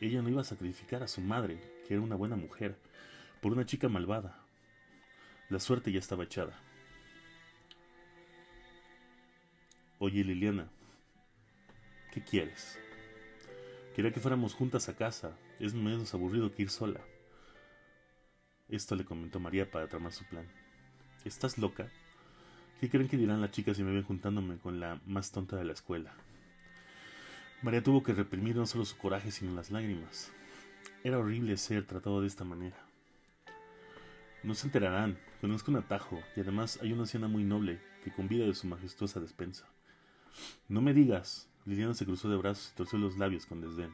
Ella 0.00 0.22
no 0.22 0.30
iba 0.30 0.40
a 0.40 0.44
sacrificar 0.44 1.02
a 1.02 1.08
su 1.08 1.20
madre, 1.20 1.60
que 1.86 1.94
era 1.94 2.02
una 2.02 2.16
buena 2.16 2.36
mujer, 2.36 2.76
por 3.42 3.52
una 3.52 3.66
chica 3.66 3.88
malvada. 3.88 4.38
La 5.50 5.60
suerte 5.60 5.92
ya 5.92 5.98
estaba 5.98 6.24
echada. 6.24 6.58
Oye, 9.98 10.24
Liliana, 10.24 10.70
¿qué 12.12 12.22
quieres? 12.22 12.78
Quería 13.94 14.12
que 14.12 14.20
fuéramos 14.20 14.54
juntas 14.54 14.88
a 14.88 14.96
casa, 14.96 15.36
es 15.58 15.74
menos 15.74 16.14
aburrido 16.14 16.54
que 16.54 16.62
ir 16.62 16.70
sola. 16.70 17.00
Esto 18.70 18.94
le 18.94 19.04
comentó 19.04 19.40
María 19.40 19.70
para 19.70 19.88
tramar 19.88 20.12
su 20.12 20.24
plan. 20.24 20.46
¿Estás 21.24 21.58
loca? 21.58 21.90
¿Qué 22.80 22.88
creen 22.88 23.08
que 23.08 23.18
dirán 23.18 23.42
las 23.42 23.50
chicas 23.50 23.76
si 23.76 23.82
me 23.82 23.92
ven 23.92 24.04
juntándome 24.04 24.56
con 24.56 24.80
la 24.80 24.98
más 25.04 25.32
tonta 25.32 25.56
de 25.56 25.64
la 25.64 25.74
escuela? 25.74 26.14
María 27.62 27.82
tuvo 27.82 28.02
que 28.02 28.14
reprimir 28.14 28.56
no 28.56 28.66
solo 28.66 28.86
su 28.86 28.96
coraje, 28.96 29.30
sino 29.30 29.52
las 29.52 29.70
lágrimas. 29.70 30.32
Era 31.04 31.18
horrible 31.18 31.58
ser 31.58 31.86
tratado 31.86 32.22
de 32.22 32.26
esta 32.26 32.42
manera. 32.42 32.76
No 34.42 34.54
se 34.54 34.66
enterarán, 34.66 35.18
conozco 35.42 35.70
un 35.70 35.76
atajo, 35.76 36.22
y 36.34 36.40
además 36.40 36.78
hay 36.80 36.94
una 36.94 37.02
anciana 37.02 37.28
muy 37.28 37.44
noble 37.44 37.78
que 38.02 38.12
convida 38.12 38.46
de 38.46 38.54
su 38.54 38.66
majestuosa 38.66 39.20
despensa. 39.20 39.66
No 40.68 40.80
me 40.80 40.94
digas. 40.94 41.48
Liliana 41.66 41.92
se 41.92 42.06
cruzó 42.06 42.30
de 42.30 42.38
brazos 42.38 42.70
y 42.72 42.76
torció 42.76 42.98
los 42.98 43.18
labios 43.18 43.44
con 43.44 43.60
desdén. 43.60 43.92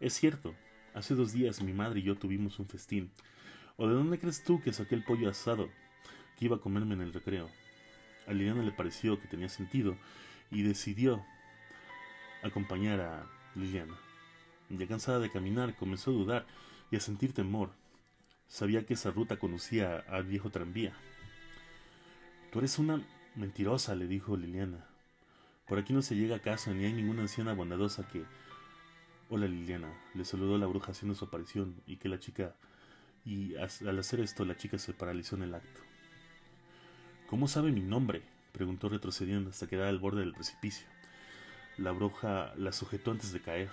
Es 0.00 0.14
cierto, 0.14 0.56
hace 0.94 1.14
dos 1.14 1.32
días 1.32 1.62
mi 1.62 1.72
madre 1.72 2.00
y 2.00 2.02
yo 2.02 2.16
tuvimos 2.16 2.58
un 2.58 2.66
festín. 2.66 3.12
¿O 3.76 3.86
de 3.86 3.94
dónde 3.94 4.18
crees 4.18 4.42
tú 4.42 4.60
que 4.60 4.72
saqué 4.72 4.96
el 4.96 5.04
pollo 5.04 5.30
asado 5.30 5.68
que 6.36 6.46
iba 6.46 6.56
a 6.56 6.60
comerme 6.60 6.94
en 6.94 7.02
el 7.02 7.12
recreo? 7.12 7.48
A 8.26 8.32
Liliana 8.32 8.64
le 8.64 8.72
pareció 8.72 9.20
que 9.20 9.28
tenía 9.28 9.48
sentido 9.48 9.96
y 10.50 10.62
decidió 10.62 11.24
acompañar 12.42 13.00
a 13.00 13.26
Liliana. 13.54 13.96
Ya 14.70 14.86
cansada 14.86 15.18
de 15.18 15.30
caminar, 15.30 15.74
comenzó 15.76 16.10
a 16.10 16.14
dudar 16.14 16.46
y 16.90 16.96
a 16.96 17.00
sentir 17.00 17.32
temor. 17.32 17.70
Sabía 18.48 18.84
que 18.86 18.94
esa 18.94 19.10
ruta 19.10 19.38
conducía 19.38 20.04
al 20.08 20.24
viejo 20.24 20.50
tranvía. 20.50 20.94
Tú 22.52 22.60
eres 22.60 22.78
una 22.78 23.02
mentirosa, 23.34 23.94
le 23.94 24.06
dijo 24.06 24.36
Liliana. 24.36 24.86
Por 25.66 25.78
aquí 25.78 25.92
no 25.92 26.02
se 26.02 26.16
llega 26.16 26.36
a 26.36 26.42
casa 26.42 26.72
ni 26.72 26.84
hay 26.84 26.92
ninguna 26.92 27.22
anciana 27.22 27.52
bondadosa 27.52 28.08
que 28.08 28.24
Hola 29.30 29.46
Liliana, 29.46 29.92
le 30.14 30.24
saludó 30.24 30.56
la 30.56 30.66
bruja 30.66 30.92
haciendo 30.92 31.14
su 31.14 31.26
aparición 31.26 31.82
y 31.86 31.96
que 31.96 32.08
la 32.08 32.18
chica... 32.18 32.54
y 33.26 33.56
al 33.56 33.98
hacer 33.98 34.20
esto 34.20 34.46
la 34.46 34.56
chica 34.56 34.78
se 34.78 34.94
paralizó 34.94 35.36
en 35.36 35.42
el 35.42 35.54
acto. 35.54 35.80
¿Cómo 37.28 37.46
sabe 37.46 37.70
mi 37.70 37.82
nombre? 37.82 38.22
preguntó 38.52 38.88
retrocediendo 38.88 39.50
hasta 39.50 39.66
quedar 39.66 39.88
al 39.88 39.98
borde 39.98 40.20
del 40.20 40.32
precipicio. 40.32 40.86
La 41.78 41.92
bruja 41.92 42.52
la 42.56 42.72
sujetó 42.72 43.12
antes 43.12 43.32
de 43.32 43.40
caer. 43.40 43.70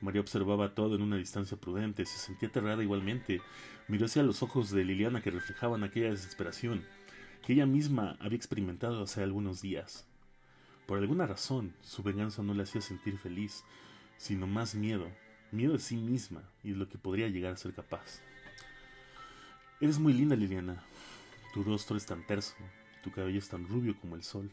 María 0.00 0.20
observaba 0.20 0.74
todo 0.74 0.96
en 0.96 1.02
una 1.02 1.16
distancia 1.16 1.58
prudente, 1.58 2.06
se 2.06 2.18
sentía 2.18 2.48
aterrada 2.48 2.82
igualmente, 2.82 3.42
miró 3.88 4.06
hacia 4.06 4.22
los 4.22 4.42
ojos 4.42 4.70
de 4.70 4.84
Liliana 4.84 5.22
que 5.22 5.30
reflejaban 5.30 5.84
aquella 5.84 6.10
desesperación 6.10 6.84
que 7.46 7.52
ella 7.52 7.66
misma 7.66 8.16
había 8.18 8.36
experimentado 8.36 9.02
hace 9.02 9.22
algunos 9.22 9.62
días. 9.62 10.04
Por 10.86 10.98
alguna 10.98 11.26
razón, 11.26 11.74
su 11.80 12.02
venganza 12.02 12.42
no 12.42 12.54
le 12.54 12.64
hacía 12.64 12.80
sentir 12.80 13.18
feliz, 13.18 13.62
sino 14.16 14.46
más 14.46 14.74
miedo, 14.74 15.08
miedo 15.52 15.74
de 15.74 15.78
sí 15.78 15.96
misma 15.96 16.42
y 16.64 16.70
de 16.70 16.76
lo 16.76 16.88
que 16.88 16.98
podría 16.98 17.28
llegar 17.28 17.52
a 17.52 17.56
ser 17.56 17.72
capaz. 17.72 18.20
Eres 19.80 19.98
muy 19.98 20.12
linda, 20.12 20.34
Liliana. 20.34 20.82
Tu 21.52 21.62
rostro 21.62 21.96
es 21.96 22.06
tan 22.06 22.26
terso, 22.26 22.56
tu 23.04 23.12
cabello 23.12 23.38
es 23.38 23.48
tan 23.48 23.68
rubio 23.68 23.96
como 24.00 24.16
el 24.16 24.22
sol. 24.22 24.50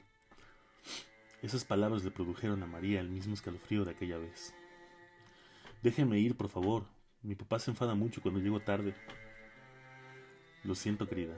Esas 1.44 1.66
palabras 1.66 2.06
le 2.06 2.10
produjeron 2.10 2.64
a 2.64 2.66
María 2.66 3.02
el 3.02 3.10
mismo 3.10 3.34
escalofrío 3.34 3.84
de 3.84 3.92
aquella 3.92 4.18
vez. 4.18 4.56
Déjeme 5.84 6.18
ir, 6.18 6.38
por 6.38 6.48
favor. 6.48 6.86
Mi 7.22 7.36
papá 7.36 7.60
se 7.60 7.70
enfada 7.70 7.96
mucho 7.96 8.22
cuando 8.22 8.40
llego 8.40 8.62
tarde. 8.62 8.96
Lo 10.64 10.74
siento, 10.74 11.08
querida, 11.08 11.38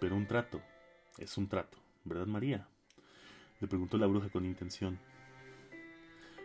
pero 0.00 0.16
un 0.16 0.26
trato 0.26 0.62
es 1.18 1.36
un 1.36 1.46
trato, 1.46 1.76
¿verdad, 2.04 2.26
María? 2.26 2.66
le 3.60 3.68
preguntó 3.68 3.98
la 3.98 4.06
bruja 4.06 4.30
con 4.30 4.46
intención. 4.46 4.98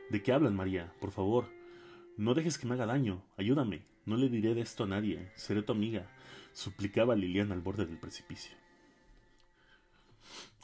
¿De 0.10 0.22
qué 0.22 0.34
hablan, 0.34 0.56
María? 0.56 0.94
Por 1.00 1.12
favor, 1.12 1.50
no 2.18 2.34
dejes 2.34 2.58
que 2.58 2.68
me 2.68 2.74
haga 2.74 2.86
daño. 2.86 3.24
Ayúdame. 3.38 3.82
No 4.06 4.18
le 4.18 4.28
diré 4.28 4.54
de 4.54 4.62
esto 4.62 4.84
a 4.84 4.88
nadie. 4.88 5.32
Seré 5.36 5.62
tu 5.62 5.72
amiga, 5.72 6.06
suplicaba 6.52 7.16
Liliana 7.16 7.54
al 7.56 7.62
borde 7.62 7.86
del 7.86 7.98
precipicio. 7.98 8.58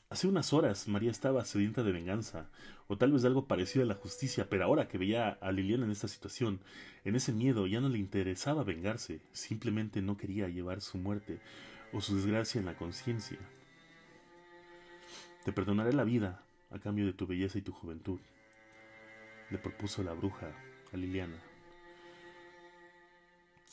Hace 0.09 0.27
unas 0.27 0.53
horas 0.53 0.87
María 0.87 1.09
estaba 1.09 1.43
sedienta 1.45 1.81
de 1.81 1.91
venganza, 1.91 2.47
o 2.87 2.97
tal 2.97 3.11
vez 3.11 3.25
algo 3.25 3.47
parecido 3.47 3.83
a 3.83 3.87
la 3.87 3.95
justicia, 3.95 4.47
pero 4.49 4.63
ahora 4.63 4.87
que 4.87 4.99
veía 4.99 5.29
a 5.29 5.51
Liliana 5.51 5.85
en 5.85 5.91
esta 5.91 6.07
situación, 6.07 6.59
en 7.03 7.15
ese 7.15 7.33
miedo, 7.33 7.65
ya 7.65 7.81
no 7.81 7.89
le 7.89 7.97
interesaba 7.97 8.63
vengarse, 8.63 9.21
simplemente 9.31 10.03
no 10.03 10.15
quería 10.15 10.47
llevar 10.47 10.81
su 10.81 10.99
muerte 10.99 11.39
o 11.91 12.01
su 12.01 12.15
desgracia 12.15 12.59
en 12.59 12.65
la 12.65 12.77
conciencia. 12.77 13.39
Te 15.43 15.51
perdonaré 15.51 15.91
la 15.91 16.03
vida 16.03 16.43
a 16.69 16.77
cambio 16.77 17.07
de 17.07 17.13
tu 17.13 17.25
belleza 17.25 17.57
y 17.57 17.63
tu 17.63 17.71
juventud, 17.71 18.19
le 19.49 19.57
propuso 19.57 20.03
la 20.03 20.13
bruja 20.13 20.51
a 20.93 20.97
Liliana. 20.97 21.41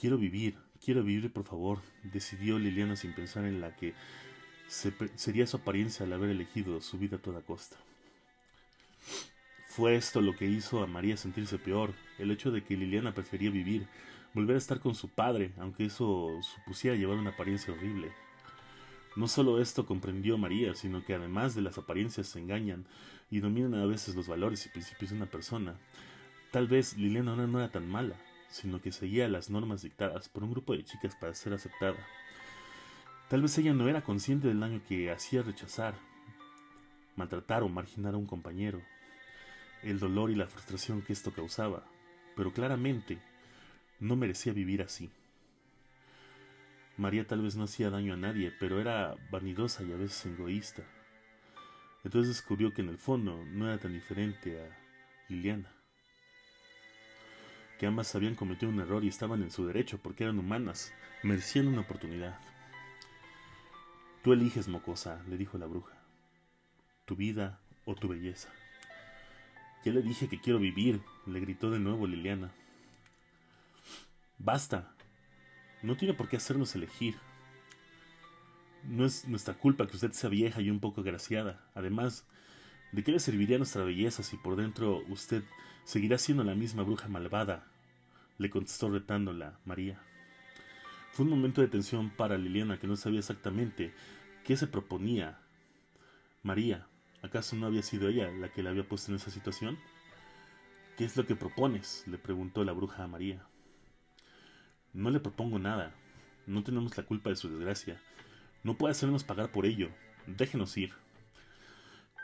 Quiero 0.00 0.16
vivir, 0.16 0.56
quiero 0.82 1.02
vivir, 1.02 1.30
por 1.30 1.44
favor, 1.44 1.80
decidió 2.02 2.58
Liliana 2.58 2.96
sin 2.96 3.14
pensar 3.14 3.44
en 3.44 3.60
la 3.60 3.76
que 3.76 3.94
sería 4.72 5.46
su 5.46 5.58
apariencia 5.58 6.06
al 6.06 6.12
haber 6.14 6.30
elegido 6.30 6.80
su 6.80 6.98
vida 6.98 7.16
a 7.16 7.20
toda 7.20 7.42
costa. 7.42 7.76
Fue 9.66 9.96
esto 9.96 10.20
lo 10.20 10.34
que 10.34 10.46
hizo 10.46 10.82
a 10.82 10.86
María 10.86 11.16
sentirse 11.16 11.58
peor, 11.58 11.94
el 12.18 12.30
hecho 12.30 12.50
de 12.50 12.64
que 12.64 12.76
Liliana 12.76 13.14
prefería 13.14 13.50
vivir, 13.50 13.86
volver 14.34 14.56
a 14.56 14.58
estar 14.58 14.80
con 14.80 14.94
su 14.94 15.08
padre, 15.08 15.52
aunque 15.58 15.86
eso 15.86 16.30
supusiera 16.42 16.96
llevar 16.96 17.18
una 17.18 17.30
apariencia 17.30 17.72
horrible. 17.72 18.12
No 19.14 19.28
solo 19.28 19.60
esto 19.60 19.84
comprendió 19.84 20.38
María, 20.38 20.74
sino 20.74 21.04
que 21.04 21.14
además 21.14 21.54
de 21.54 21.62
las 21.62 21.76
apariencias 21.76 22.28
se 22.28 22.38
engañan 22.38 22.86
y 23.30 23.40
dominan 23.40 23.74
a 23.74 23.86
veces 23.86 24.14
los 24.14 24.26
valores 24.26 24.64
y 24.64 24.70
principios 24.70 25.10
de 25.10 25.16
una 25.16 25.26
persona. 25.26 25.78
Tal 26.50 26.66
vez 26.66 26.96
Liliana 26.96 27.34
no 27.34 27.58
era 27.58 27.70
tan 27.70 27.88
mala, 27.88 28.16
sino 28.48 28.80
que 28.80 28.92
seguía 28.92 29.28
las 29.28 29.50
normas 29.50 29.82
dictadas 29.82 30.28
por 30.28 30.44
un 30.44 30.50
grupo 30.50 30.74
de 30.74 30.84
chicas 30.84 31.14
para 31.16 31.34
ser 31.34 31.52
aceptada. 31.52 31.98
Tal 33.32 33.40
vez 33.40 33.56
ella 33.56 33.72
no 33.72 33.88
era 33.88 34.02
consciente 34.02 34.46
del 34.46 34.60
daño 34.60 34.82
que 34.86 35.10
hacía 35.10 35.40
rechazar, 35.40 35.94
maltratar 37.16 37.62
o 37.62 37.68
marginar 37.70 38.12
a 38.12 38.18
un 38.18 38.26
compañero, 38.26 38.82
el 39.82 39.98
dolor 39.98 40.30
y 40.30 40.34
la 40.34 40.46
frustración 40.46 41.00
que 41.00 41.14
esto 41.14 41.32
causaba, 41.32 41.82
pero 42.36 42.52
claramente 42.52 43.16
no 44.00 44.16
merecía 44.16 44.52
vivir 44.52 44.82
así. 44.82 45.10
María 46.98 47.26
tal 47.26 47.40
vez 47.40 47.56
no 47.56 47.64
hacía 47.64 47.88
daño 47.88 48.12
a 48.12 48.18
nadie, 48.18 48.52
pero 48.60 48.78
era 48.82 49.16
vanidosa 49.30 49.82
y 49.82 49.92
a 49.92 49.96
veces 49.96 50.26
egoísta. 50.26 50.82
Entonces 52.04 52.36
descubrió 52.36 52.74
que 52.74 52.82
en 52.82 52.90
el 52.90 52.98
fondo 52.98 53.42
no 53.46 53.66
era 53.66 53.78
tan 53.78 53.94
diferente 53.94 54.60
a 54.60 54.78
Liliana. 55.30 55.72
que 57.78 57.86
ambas 57.86 58.14
habían 58.14 58.34
cometido 58.34 58.70
un 58.70 58.80
error 58.80 59.02
y 59.02 59.08
estaban 59.08 59.42
en 59.42 59.50
su 59.50 59.66
derecho 59.66 59.98
porque 60.02 60.24
eran 60.24 60.38
humanas, 60.38 60.92
merecían 61.22 61.66
una 61.66 61.80
oportunidad. 61.80 62.38
Tú 64.22 64.32
eliges, 64.32 64.68
mocosa, 64.68 65.22
le 65.28 65.36
dijo 65.36 65.58
la 65.58 65.66
bruja, 65.66 65.96
tu 67.04 67.16
vida 67.16 67.58
o 67.84 67.94
tu 67.94 68.08
belleza. 68.08 68.48
Ya 69.84 69.92
le 69.92 70.00
dije 70.00 70.28
que 70.28 70.40
quiero 70.40 70.60
vivir, 70.60 71.00
le 71.26 71.40
gritó 71.40 71.70
de 71.70 71.80
nuevo 71.80 72.06
Liliana. 72.06 72.52
Basta, 74.38 74.94
no 75.82 75.96
tiene 75.96 76.14
por 76.14 76.28
qué 76.28 76.36
hacernos 76.36 76.74
elegir. 76.76 77.16
No 78.84 79.04
es 79.04 79.26
nuestra 79.26 79.54
culpa 79.54 79.86
que 79.88 79.96
usted 79.96 80.12
sea 80.12 80.30
vieja 80.30 80.60
y 80.60 80.70
un 80.70 80.78
poco 80.78 81.00
agraciada. 81.00 81.60
Además, 81.74 82.24
¿de 82.92 83.02
qué 83.02 83.10
le 83.10 83.18
serviría 83.18 83.58
nuestra 83.58 83.82
belleza 83.82 84.22
si 84.22 84.36
por 84.36 84.54
dentro 84.54 85.02
usted 85.08 85.42
seguirá 85.84 86.18
siendo 86.18 86.44
la 86.44 86.54
misma 86.54 86.84
bruja 86.84 87.08
malvada? 87.08 87.66
le 88.38 88.50
contestó 88.50 88.90
retándola 88.90 89.58
María. 89.64 90.00
Fue 91.12 91.26
un 91.26 91.30
momento 91.30 91.60
de 91.60 91.68
tensión 91.68 92.08
para 92.08 92.38
Liliana 92.38 92.78
que 92.78 92.86
no 92.86 92.96
sabía 92.96 93.18
exactamente 93.18 93.92
qué 94.44 94.56
se 94.56 94.66
proponía. 94.66 95.38
María, 96.42 96.86
¿acaso 97.20 97.54
no 97.54 97.66
había 97.66 97.82
sido 97.82 98.08
ella 98.08 98.30
la 98.30 98.48
que 98.48 98.62
la 98.62 98.70
había 98.70 98.88
puesto 98.88 99.10
en 99.10 99.16
esa 99.16 99.30
situación? 99.30 99.78
¿Qué 100.96 101.04
es 101.04 101.14
lo 101.18 101.26
que 101.26 101.36
propones? 101.36 102.04
le 102.06 102.16
preguntó 102.16 102.64
la 102.64 102.72
bruja 102.72 103.04
a 103.04 103.08
María. 103.08 103.44
No 104.94 105.10
le 105.10 105.20
propongo 105.20 105.58
nada. 105.58 105.92
No 106.46 106.64
tenemos 106.64 106.96
la 106.96 107.04
culpa 107.04 107.28
de 107.28 107.36
su 107.36 107.50
desgracia. 107.50 108.00
No 108.62 108.78
puede 108.78 108.92
hacernos 108.92 109.22
pagar 109.22 109.52
por 109.52 109.66
ello. 109.66 109.90
Déjenos 110.26 110.78
ir. 110.78 110.94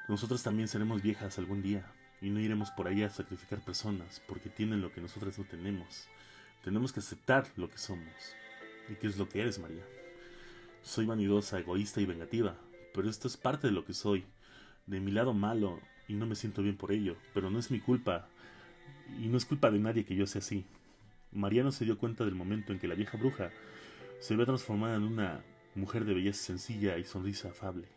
Nosotras 0.09 0.43
también 0.43 0.67
seremos 0.67 1.03
viejas 1.03 1.39
algún 1.39 1.61
día, 1.61 1.93
y 2.23 2.31
no 2.31 2.41
iremos 2.41 2.71
por 2.71 2.89
ahí 2.89 3.03
a 3.03 3.11
sacrificar 3.11 3.63
personas 3.63 4.23
porque 4.27 4.49
tienen 4.49 4.81
lo 4.81 4.93
que 4.93 5.03
nosotras 5.03 5.39
no 5.39 5.45
tenemos. 5.45 6.09
Tenemos 6.65 6.95
que 6.95 7.01
aceptar 7.01 7.47
lo 7.57 7.69
que 7.69 7.77
somos. 7.77 8.35
¿Y 8.89 8.95
qué 8.95 9.07
es 9.07 9.19
lo 9.19 9.29
que 9.29 9.41
eres, 9.41 9.59
María? 9.59 9.85
Soy 10.83 11.07
vanidosa, 11.07 11.59
egoísta 11.59 12.01
y 12.01 12.07
vengativa, 12.07 12.57
pero 12.95 13.11
esto 13.11 13.29
es 13.29 13.37
parte 13.37 13.67
de 13.67 13.73
lo 13.73 13.85
que 13.85 13.93
soy, 13.93 14.25
de 14.87 15.01
mi 15.01 15.11
lado 15.11 15.35
malo, 15.35 15.81
y 16.09 16.15
no 16.15 16.27
me 16.27 16.35
siento 16.35 16.63
bien 16.63 16.77
por 16.77 16.93
ello, 16.93 17.17
pero 17.35 17.51
no 17.51 17.59
es 17.59 17.71
mi 17.71 17.81
culpa, 17.81 18.29
y 19.21 19.29
no 19.29 19.37
es 19.37 19.45
culpa 19.45 19.71
de 19.71 19.79
nadie 19.79 20.05
que 20.05 20.17
yo 20.17 20.27
sea 20.27 20.41
así. 20.41 20.65
María 21.33 21.63
no 21.63 21.73
se 21.73 21.85
dio 21.85 21.99
cuenta 21.99 22.25
del 22.25 22.35
momento 22.35 22.73
en 22.73 22.79
que 22.79 22.89
la 22.89 22.95
vieja 22.95 23.19
bruja 23.19 23.51
se 24.21 24.35
ve 24.35 24.47
transformada 24.47 24.97
en 24.97 25.03
una 25.03 25.43
mujer 25.75 26.05
de 26.05 26.15
belleza 26.15 26.43
sencilla 26.43 26.97
y 26.97 27.05
sonrisa 27.05 27.51
afable. 27.51 27.89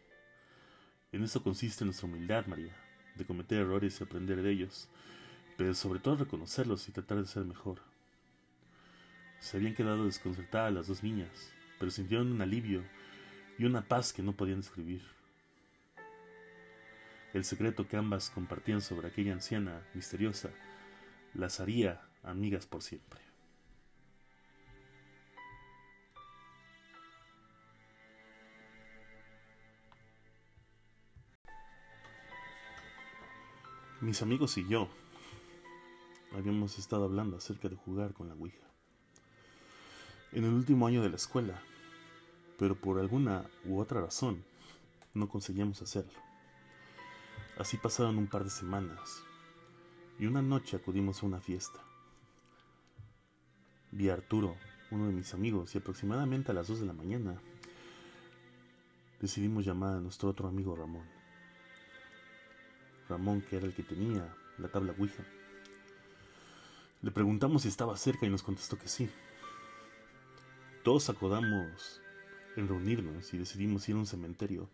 En 1.14 1.24
eso 1.24 1.42
consiste 1.42 1.86
nuestra 1.86 2.08
humildad, 2.08 2.46
María, 2.48 2.76
de 3.16 3.26
cometer 3.26 3.60
errores 3.60 4.00
y 4.00 4.04
aprender 4.04 4.42
de 4.42 4.52
ellos, 4.52 4.90
pero 5.58 5.74
sobre 5.74 6.00
todo 6.00 6.18
reconocerlos 6.18 6.88
y 6.90 6.92
tratar 6.92 7.20
de 7.20 7.28
ser 7.28 7.46
mejor. 7.46 7.91
Se 9.42 9.58
habían 9.58 9.74
quedado 9.74 10.06
desconcertadas 10.06 10.72
las 10.72 10.88
dos 10.88 11.04
niñas, 11.04 11.52
pero 11.80 11.92
sintieron 11.92 12.32
un 12.32 12.42
alivio 12.42 12.84
y 13.58 13.66
una 13.66 13.82
paz 13.82 14.14
que 14.14 14.22
no 14.22 14.34
podían 14.34 14.62
describir. 14.62 15.02
El 17.34 17.44
secreto 17.44 17.88
que 17.88 17.98
ambas 17.98 18.30
compartían 18.30 18.82
sobre 18.82 19.08
aquella 19.08 19.34
anciana 19.34 19.82
misteriosa 19.96 20.52
las 21.34 21.60
haría 21.60 22.02
amigas 22.24 22.68
por 22.68 22.84
siempre. 22.84 23.20
Mis 34.02 34.22
amigos 34.22 34.58
y 34.58 34.68
yo 34.68 34.88
habíamos 36.36 36.78
estado 36.78 37.06
hablando 37.06 37.38
acerca 37.38 37.70
de 37.70 37.76
jugar 37.76 38.14
con 38.14 38.28
la 38.28 38.36
Ouija. 38.36 38.71
En 40.34 40.46
el 40.46 40.54
último 40.54 40.88
año 40.88 41.02
de 41.04 41.10
la 41.10 41.18
escuela, 41.18 41.62
pero 42.58 42.76
por 42.76 43.00
alguna 43.00 43.50
u 43.66 43.80
otra 43.80 44.00
razón 44.00 44.46
no 45.14 45.28
conseguíamos 45.28 45.82
hacerlo. 45.82 46.18
Así 47.58 47.76
pasaron 47.76 48.18
un 48.18 48.28
par 48.28 48.46
de 48.46 48.50
semanas 48.50 49.24
y 50.18 50.28
una 50.28 50.42
noche 50.42 50.78
acudimos 50.78 51.22
a 51.22 51.26
una 51.26 51.42
fiesta. 51.42 51.82
Vi 53.92 54.10
a 54.10 54.14
Arturo, 54.14 54.56
uno 54.90 55.08
de 55.08 55.12
mis 55.12 55.34
amigos, 55.34 55.76
y 55.76 55.80
aproximadamente 55.80 56.52
a 56.52 56.54
las 56.54 56.70
2 56.70 56.80
de 56.80 56.86
la 56.86 56.94
mañana 56.94 57.42
decidimos 59.20 59.66
llamar 59.66 59.96
a 59.96 60.00
nuestro 60.00 60.30
otro 60.30 60.48
amigo 60.48 60.78
Ramón. 60.78 61.06
Ramón, 63.10 63.42
que 63.42 63.58
era 63.58 63.66
el 63.66 63.74
que 63.74 63.84
tenía 63.84 64.34
la 64.58 64.70
tabla 64.70 64.96
Ouija. 64.98 65.26
Le 67.02 67.12
preguntamos 67.12 67.64
si 67.64 67.68
estaba 67.68 67.98
cerca 67.98 68.26
y 68.26 68.30
nos 68.30 68.44
contestó 68.44 68.78
que 68.78 68.88
sí. 68.88 69.10
Todos 70.84 71.12
acordamos 71.12 72.02
en 72.56 72.68
reunirnos 72.68 73.32
y 73.36 73.38
decidimos 73.38 73.88
ir 73.88 73.96
a 73.96 74.00
un 74.00 74.08
cementerio 74.08 74.68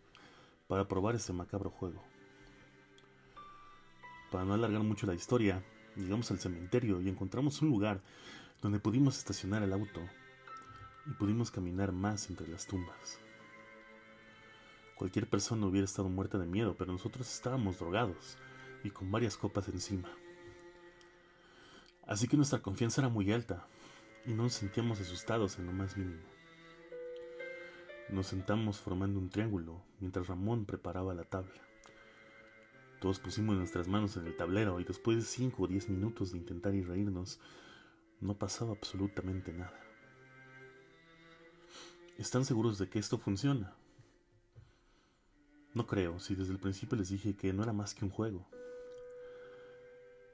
para 0.66 0.88
probar 0.88 1.14
este 1.14 1.34
macabro 1.34 1.68
juego. 1.68 2.02
Para 4.30 4.46
no 4.46 4.54
alargar 4.54 4.82
mucho 4.82 5.06
la 5.06 5.12
historia, 5.12 5.62
llegamos 5.96 6.30
al 6.30 6.38
cementerio 6.38 7.02
y 7.02 7.10
encontramos 7.10 7.60
un 7.60 7.68
lugar 7.68 8.00
donde 8.62 8.80
pudimos 8.80 9.18
estacionar 9.18 9.62
el 9.62 9.74
auto 9.74 10.00
y 11.04 11.10
pudimos 11.10 11.50
caminar 11.50 11.92
más 11.92 12.30
entre 12.30 12.48
las 12.48 12.66
tumbas. 12.66 13.18
Cualquier 14.96 15.28
persona 15.28 15.66
hubiera 15.66 15.84
estado 15.84 16.08
muerta 16.08 16.38
de 16.38 16.46
miedo, 16.46 16.74
pero 16.78 16.90
nosotros 16.90 17.30
estábamos 17.30 17.78
drogados 17.78 18.38
y 18.82 18.88
con 18.88 19.10
varias 19.10 19.36
copas 19.36 19.68
encima. 19.68 20.08
Así 22.06 22.28
que 22.28 22.38
nuestra 22.38 22.60
confianza 22.62 23.02
era 23.02 23.10
muy 23.10 23.30
alta 23.30 23.66
no 24.34 24.44
nos 24.44 24.54
sentíamos 24.54 25.00
asustados 25.00 25.58
en 25.58 25.66
lo 25.66 25.72
más 25.72 25.96
mínimo. 25.96 26.22
Nos 28.10 28.26
sentamos 28.26 28.78
formando 28.78 29.18
un 29.18 29.30
triángulo 29.30 29.82
mientras 30.00 30.26
Ramón 30.26 30.66
preparaba 30.66 31.14
la 31.14 31.24
tabla. 31.24 31.60
Todos 33.00 33.20
pusimos 33.20 33.56
nuestras 33.56 33.88
manos 33.88 34.16
en 34.16 34.26
el 34.26 34.36
tablero 34.36 34.80
y 34.80 34.84
después 34.84 35.16
de 35.16 35.22
cinco 35.22 35.62
o 35.62 35.66
diez 35.66 35.88
minutos 35.88 36.32
de 36.32 36.38
intentar 36.38 36.74
y 36.74 36.82
reírnos, 36.82 37.40
no 38.20 38.36
pasaba 38.36 38.72
absolutamente 38.72 39.52
nada. 39.52 39.80
¿Están 42.18 42.44
seguros 42.44 42.78
de 42.78 42.88
que 42.88 42.98
esto 42.98 43.18
funciona? 43.18 43.76
No 45.74 45.86
creo, 45.86 46.18
si 46.18 46.34
desde 46.34 46.52
el 46.52 46.58
principio 46.58 46.98
les 46.98 47.10
dije 47.10 47.36
que 47.36 47.52
no 47.52 47.62
era 47.62 47.72
más 47.72 47.94
que 47.94 48.04
un 48.04 48.10
juego. 48.10 48.48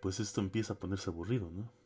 Pues 0.00 0.18
esto 0.18 0.40
empieza 0.40 0.72
a 0.72 0.78
ponerse 0.78 1.10
aburrido, 1.10 1.50
¿no? 1.50 1.83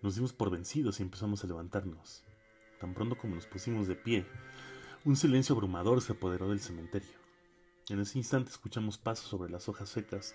Nos 0.00 0.14
dimos 0.14 0.32
por 0.32 0.50
vencidos 0.50 1.00
y 1.00 1.02
empezamos 1.02 1.42
a 1.42 1.46
levantarnos. 1.48 2.22
Tan 2.78 2.94
pronto 2.94 3.18
como 3.18 3.34
nos 3.34 3.46
pusimos 3.46 3.88
de 3.88 3.96
pie, 3.96 4.26
un 5.04 5.16
silencio 5.16 5.54
abrumador 5.54 6.00
se 6.02 6.12
apoderó 6.12 6.50
del 6.50 6.60
cementerio. 6.60 7.18
En 7.88 7.98
ese 8.00 8.18
instante 8.18 8.50
escuchamos 8.50 8.96
pasos 8.96 9.28
sobre 9.28 9.50
las 9.50 9.68
hojas 9.68 9.88
secas, 9.88 10.34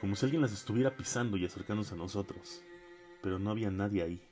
como 0.00 0.16
si 0.16 0.24
alguien 0.24 0.42
las 0.42 0.52
estuviera 0.52 0.96
pisando 0.96 1.36
y 1.36 1.44
acercándose 1.44 1.94
a 1.94 1.98
nosotros, 1.98 2.62
pero 3.22 3.38
no 3.38 3.50
había 3.50 3.70
nadie 3.70 4.02
ahí. 4.02 4.28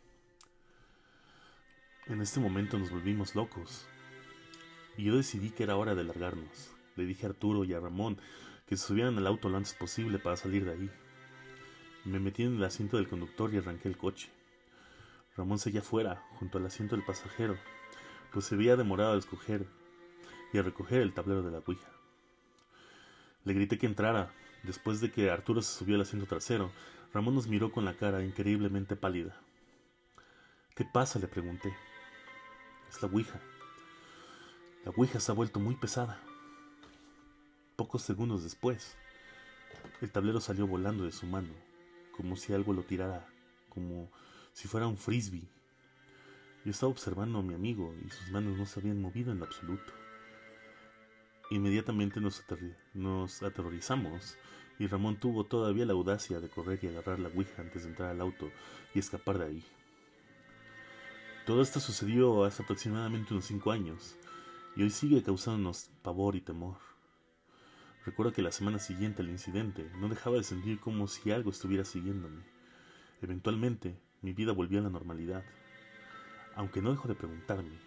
En 2.06 2.20
este 2.20 2.40
momento 2.40 2.78
nos 2.78 2.90
volvimos 2.90 3.34
locos 3.34 3.86
y 4.96 5.04
yo 5.04 5.16
decidí 5.16 5.50
que 5.50 5.62
era 5.62 5.76
hora 5.76 5.94
de 5.94 6.04
largarnos. 6.04 6.70
Le 6.96 7.06
dije 7.06 7.26
a 7.26 7.30
Arturo 7.30 7.64
y 7.64 7.74
a 7.74 7.80
Ramón 7.80 8.18
que 8.66 8.76
se 8.76 8.86
subieran 8.86 9.18
al 9.18 9.26
auto 9.26 9.48
lo 9.48 9.56
antes 9.56 9.74
posible 9.74 10.18
para 10.18 10.36
salir 10.36 10.64
de 10.64 10.72
ahí. 10.72 10.90
Me 12.04 12.18
metí 12.18 12.42
en 12.42 12.56
el 12.56 12.64
asiento 12.64 12.96
del 12.96 13.08
conductor 13.08 13.52
y 13.54 13.58
arranqué 13.58 13.88
el 13.88 13.96
coche. 13.96 14.30
Ramón 15.36 15.58
seguía 15.58 15.82
fuera, 15.82 16.24
junto 16.38 16.58
al 16.58 16.66
asiento 16.66 16.96
del 16.96 17.04
pasajero, 17.04 17.56
pues 18.32 18.46
se 18.46 18.54
había 18.54 18.76
demorado 18.76 19.14
a 19.14 19.18
escoger 19.18 19.66
y 20.52 20.58
a 20.58 20.62
recoger 20.62 21.02
el 21.02 21.12
tablero 21.12 21.42
de 21.42 21.50
la 21.50 21.62
Ouija. 21.66 21.88
Le 23.44 23.52
grité 23.52 23.78
que 23.78 23.86
entrara. 23.86 24.32
Después 24.62 25.00
de 25.02 25.10
que 25.10 25.30
Arturo 25.30 25.60
se 25.60 25.78
subió 25.78 25.96
al 25.96 26.00
asiento 26.00 26.26
trasero, 26.26 26.70
Ramón 27.12 27.34
nos 27.34 27.48
miró 27.48 27.70
con 27.70 27.84
la 27.84 27.94
cara 27.94 28.24
increíblemente 28.24 28.96
pálida. 28.96 29.38
¿Qué 30.74 30.84
pasa? 30.84 31.18
le 31.18 31.28
pregunté. 31.28 31.74
Es 32.88 33.02
la 33.02 33.08
Ouija. 33.08 33.40
La 34.84 34.92
Ouija 34.96 35.20
se 35.20 35.30
ha 35.30 35.34
vuelto 35.34 35.60
muy 35.60 35.74
pesada. 35.74 36.18
Pocos 37.76 38.02
segundos 38.02 38.42
después, 38.42 38.96
el 40.00 40.10
tablero 40.10 40.40
salió 40.40 40.66
volando 40.66 41.04
de 41.04 41.12
su 41.12 41.26
mano, 41.26 41.52
como 42.16 42.36
si 42.36 42.52
algo 42.52 42.72
lo 42.72 42.82
tirara, 42.82 43.26
como 43.68 44.10
si 44.54 44.68
fuera 44.68 44.86
un 44.86 44.96
frisbee. 44.96 45.46
Yo 46.64 46.70
estaba 46.70 46.90
observando 46.90 47.40
a 47.40 47.42
mi 47.42 47.54
amigo 47.54 47.94
y 48.06 48.08
sus 48.08 48.30
manos 48.30 48.56
no 48.56 48.64
se 48.64 48.80
habían 48.80 49.02
movido 49.02 49.32
en 49.32 49.42
absoluto. 49.42 49.92
Inmediatamente 51.50 52.20
nos, 52.20 53.42
aterrorizamos 53.42 54.38
y 54.78 54.86
Ramón 54.86 55.18
tuvo 55.18 55.44
todavía 55.44 55.84
la 55.84 55.92
audacia 55.92 56.40
de 56.40 56.48
correr 56.48 56.78
y 56.82 56.86
agarrar 56.86 57.18
la 57.18 57.28
Ouija 57.28 57.60
antes 57.60 57.82
de 57.82 57.90
entrar 57.90 58.10
al 58.10 58.20
auto 58.20 58.50
y 58.94 59.00
escapar 59.00 59.38
de 59.38 59.44
ahí. 59.44 59.64
Todo 61.46 61.60
esto 61.60 61.80
sucedió 61.80 62.44
hace 62.44 62.62
aproximadamente 62.62 63.34
unos 63.34 63.44
cinco 63.44 63.72
años 63.72 64.16
y 64.76 64.82
hoy 64.82 64.90
sigue 64.90 65.22
causándonos 65.22 65.90
pavor 66.02 66.36
y 66.36 66.40
temor. 66.40 66.78
Recuerdo 68.06 68.32
que 68.32 68.42
la 68.42 68.52
semana 68.52 68.78
siguiente 68.78 69.22
al 69.22 69.30
incidente 69.30 69.90
no 69.98 70.08
dejaba 70.08 70.36
de 70.36 70.44
sentir 70.44 70.78
como 70.78 71.08
si 71.08 71.30
algo 71.32 71.50
estuviera 71.50 71.84
siguiéndome. 71.84 72.42
Eventualmente, 73.20 73.98
mi 74.24 74.32
vida 74.32 74.52
volvió 74.52 74.78
a 74.78 74.82
la 74.82 74.88
normalidad, 74.88 75.44
aunque 76.56 76.80
no 76.80 76.90
dejo 76.90 77.08
de 77.08 77.14
preguntarme 77.14 77.78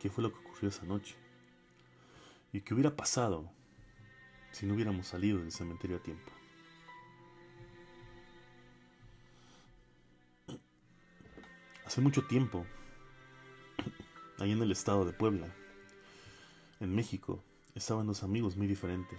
qué 0.00 0.08
fue 0.08 0.24
lo 0.24 0.32
que 0.32 0.38
ocurrió 0.38 0.70
esa 0.70 0.86
noche 0.86 1.14
y 2.54 2.62
qué 2.62 2.72
hubiera 2.72 2.96
pasado 2.96 3.50
si 4.50 4.64
no 4.64 4.72
hubiéramos 4.72 5.06
salido 5.06 5.38
del 5.38 5.52
cementerio 5.52 5.98
a 5.98 6.00
tiempo. 6.00 6.32
Hace 11.84 12.00
mucho 12.00 12.26
tiempo, 12.26 12.64
ahí 14.38 14.52
en 14.52 14.62
el 14.62 14.72
estado 14.72 15.04
de 15.04 15.12
Puebla, 15.12 15.54
en 16.80 16.94
México, 16.94 17.44
estaban 17.74 18.06
dos 18.06 18.22
amigos 18.22 18.56
muy 18.56 18.68
diferentes. 18.68 19.18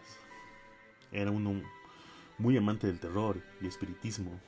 Era 1.12 1.30
uno 1.30 1.62
muy 2.40 2.58
amante 2.58 2.88
del 2.88 3.00
terror 3.00 3.40
y 3.62 3.68
espiritismo. 3.68 4.40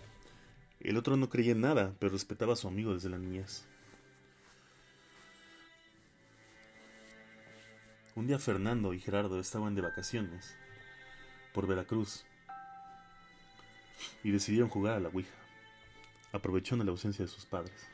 El 0.84 0.98
otro 0.98 1.16
no 1.16 1.30
creía 1.30 1.52
en 1.52 1.62
nada, 1.62 1.94
pero 2.00 2.12
respetaba 2.12 2.54
a 2.54 2.56
su 2.56 2.68
amigo 2.68 2.94
desde 2.94 3.10
la 3.10 3.20
niñez. 3.20 3.66
Un 8.16 8.26
día 8.26 8.40
Fernando 8.40 8.94
y 8.94 9.00
Gerardo 9.00 9.40
estaban 9.40 9.76
de 9.76 9.82
vacaciones 9.82 10.56
por 11.54 11.68
Veracruz 11.68 12.26
y 14.24 14.32
decidieron 14.32 14.70
jugar 14.70 14.96
a 14.96 15.00
la 15.00 15.10
Ouija, 15.10 15.36
aprovechando 16.32 16.84
la 16.84 16.92
ausencia 16.92 17.26
de 17.26 17.32
sus 17.32 17.46
padres. 17.46 17.88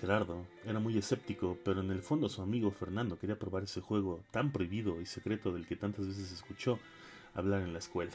Gerardo 0.00 0.46
era 0.64 0.78
muy 0.78 0.96
escéptico, 0.96 1.58
pero 1.64 1.80
en 1.80 1.90
el 1.90 2.02
fondo 2.02 2.28
su 2.28 2.40
amigo 2.40 2.70
Fernando 2.70 3.18
quería 3.18 3.38
probar 3.38 3.64
ese 3.64 3.80
juego 3.80 4.22
tan 4.30 4.52
prohibido 4.52 5.00
y 5.00 5.06
secreto 5.06 5.52
del 5.52 5.66
que 5.66 5.76
tantas 5.76 6.06
veces 6.06 6.30
escuchó 6.30 6.78
hablar 7.34 7.62
en 7.62 7.72
la 7.72 7.80
escuela, 7.80 8.12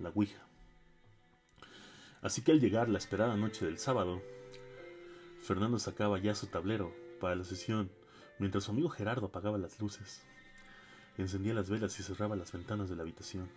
la 0.00 0.10
Ouija. 0.10 0.46
Así 2.22 2.42
que 2.42 2.52
al 2.52 2.60
llegar 2.60 2.88
la 2.88 2.98
esperada 2.98 3.36
noche 3.36 3.64
del 3.64 3.78
sábado, 3.78 4.22
Fernando 5.40 5.78
sacaba 5.78 6.18
ya 6.18 6.34
su 6.34 6.46
tablero 6.46 6.92
para 7.20 7.36
la 7.36 7.44
sesión, 7.44 7.90
mientras 8.38 8.64
su 8.64 8.72
amigo 8.72 8.88
Gerardo 8.88 9.26
apagaba 9.26 9.58
las 9.58 9.80
luces, 9.80 10.22
encendía 11.18 11.54
las 11.54 11.70
velas 11.70 11.98
y 12.00 12.02
cerraba 12.02 12.36
las 12.36 12.52
ventanas 12.52 12.88
de 12.88 12.96
la 12.96 13.02
habitación. 13.02 13.48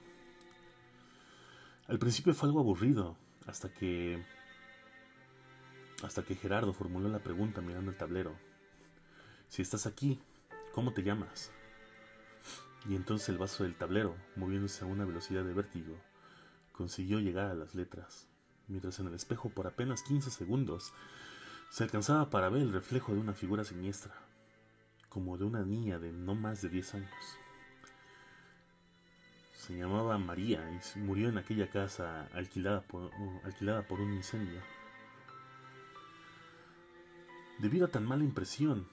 Al 1.87 1.97
principio 1.99 2.33
fue 2.33 2.47
algo 2.49 2.59
aburrido, 2.59 3.17
hasta 3.47 3.73
que 3.73 4.23
hasta 6.03 6.23
que 6.23 6.35
Gerardo 6.35 6.71
formuló 6.71 7.09
la 7.09 7.19
pregunta 7.19 7.61
mirando 7.61 7.91
el 7.91 7.97
tablero. 7.97 8.33
Si 9.49 9.61
estás 9.61 9.85
aquí, 9.85 10.21
¿cómo 10.73 10.93
te 10.93 11.03
llamas? 11.03 11.51
Y 12.87 12.95
entonces 12.95 13.27
el 13.29 13.37
vaso 13.37 13.63
del 13.63 13.75
tablero, 13.75 14.15
moviéndose 14.37 14.85
a 14.85 14.87
una 14.87 15.03
velocidad 15.03 15.43
de 15.43 15.53
vértigo, 15.53 15.97
consiguió 16.71 17.19
llegar 17.19 17.47
a 17.47 17.53
las 17.53 17.75
letras, 17.75 18.28
mientras 18.69 18.99
en 18.99 19.07
el 19.07 19.15
espejo 19.15 19.49
por 19.49 19.67
apenas 19.67 20.03
15 20.03 20.31
segundos 20.31 20.93
se 21.69 21.83
alcanzaba 21.83 22.29
para 22.29 22.49
ver 22.49 22.61
el 22.61 22.73
reflejo 22.73 23.13
de 23.13 23.19
una 23.19 23.33
figura 23.33 23.63
siniestra, 23.63 24.13
como 25.07 25.37
de 25.37 25.43
una 25.43 25.63
niña 25.63 25.99
de 25.99 26.11
no 26.11 26.35
más 26.35 26.61
de 26.61 26.69
10 26.69 26.95
años. 26.95 27.39
Se 29.53 29.77
llamaba 29.77 30.17
María 30.17 30.67
y 30.95 30.99
murió 30.99 31.29
en 31.29 31.37
aquella 31.37 31.69
casa 31.69 32.27
alquilada 32.33 32.81
por, 32.81 33.99
un 33.99 34.13
incendio. 34.13 34.61
Debido 37.59 37.85
a 37.85 37.91
tan 37.91 38.05
mala 38.05 38.23
impresión, 38.23 38.87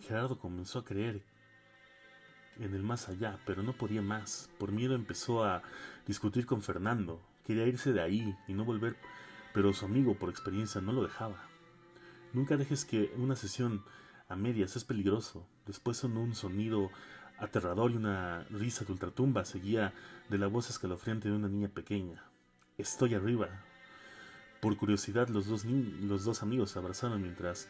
Gerardo 0.00 0.38
comenzó 0.38 0.80
a 0.80 0.84
creer 0.84 1.22
en 2.58 2.74
el 2.74 2.82
más 2.82 3.08
allá, 3.08 3.38
pero 3.46 3.62
no 3.62 3.72
podía 3.72 4.02
más. 4.02 4.50
Por 4.58 4.72
miedo 4.72 4.96
empezó 4.96 5.44
a 5.44 5.62
discutir 6.06 6.44
con 6.44 6.60
Fernando. 6.62 7.22
Quería 7.50 7.66
irse 7.66 7.92
de 7.92 8.00
ahí 8.00 8.36
y 8.46 8.54
no 8.54 8.64
volver, 8.64 8.94
pero 9.52 9.72
su 9.72 9.84
amigo, 9.84 10.14
por 10.14 10.30
experiencia, 10.30 10.80
no 10.80 10.92
lo 10.92 11.02
dejaba. 11.02 11.48
Nunca 12.32 12.56
dejes 12.56 12.84
que 12.84 13.12
una 13.16 13.34
sesión 13.34 13.82
a 14.28 14.36
medias 14.36 14.76
es 14.76 14.84
peligroso. 14.84 15.44
Después 15.66 15.96
sonó 15.96 16.22
un 16.22 16.36
sonido 16.36 16.92
aterrador 17.38 17.90
y 17.90 17.96
una 17.96 18.44
risa 18.50 18.84
de 18.84 18.92
ultratumba 18.92 19.44
seguía 19.44 19.92
de 20.28 20.38
la 20.38 20.46
voz 20.46 20.70
escalofriante 20.70 21.28
de 21.28 21.34
una 21.34 21.48
niña 21.48 21.66
pequeña. 21.66 22.22
Estoy 22.78 23.14
arriba. 23.14 23.48
Por 24.60 24.76
curiosidad, 24.76 25.26
los 25.26 25.48
dos, 25.48 25.64
los 25.64 26.24
dos 26.24 26.44
amigos 26.44 26.70
se 26.70 26.78
abrazaron 26.78 27.20
mientras 27.20 27.68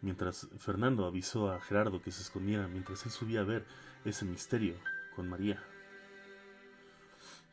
mientras 0.00 0.48
Fernando 0.56 1.04
avisó 1.04 1.50
a 1.50 1.60
Gerardo 1.60 2.00
que 2.00 2.10
se 2.10 2.22
escondiera 2.22 2.68
mientras 2.68 3.04
él 3.04 3.12
subía 3.12 3.40
a 3.40 3.44
ver 3.44 3.66
ese 4.06 4.24
misterio 4.24 4.76
con 5.14 5.28
María. 5.28 5.62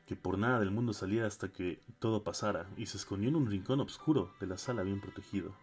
Que 0.05 0.15
por 0.15 0.37
nada 0.37 0.59
del 0.59 0.71
mundo 0.71 0.93
saliera 0.93 1.27
hasta 1.27 1.51
que 1.51 1.81
todo 1.99 2.23
pasara 2.23 2.67
y 2.77 2.85
se 2.85 2.97
escondió 2.97 3.29
en 3.29 3.35
un 3.35 3.49
rincón 3.49 3.79
oscuro 3.79 4.33
de 4.39 4.47
la 4.47 4.57
sala 4.57 4.83
bien 4.83 5.01
protegido. 5.01 5.53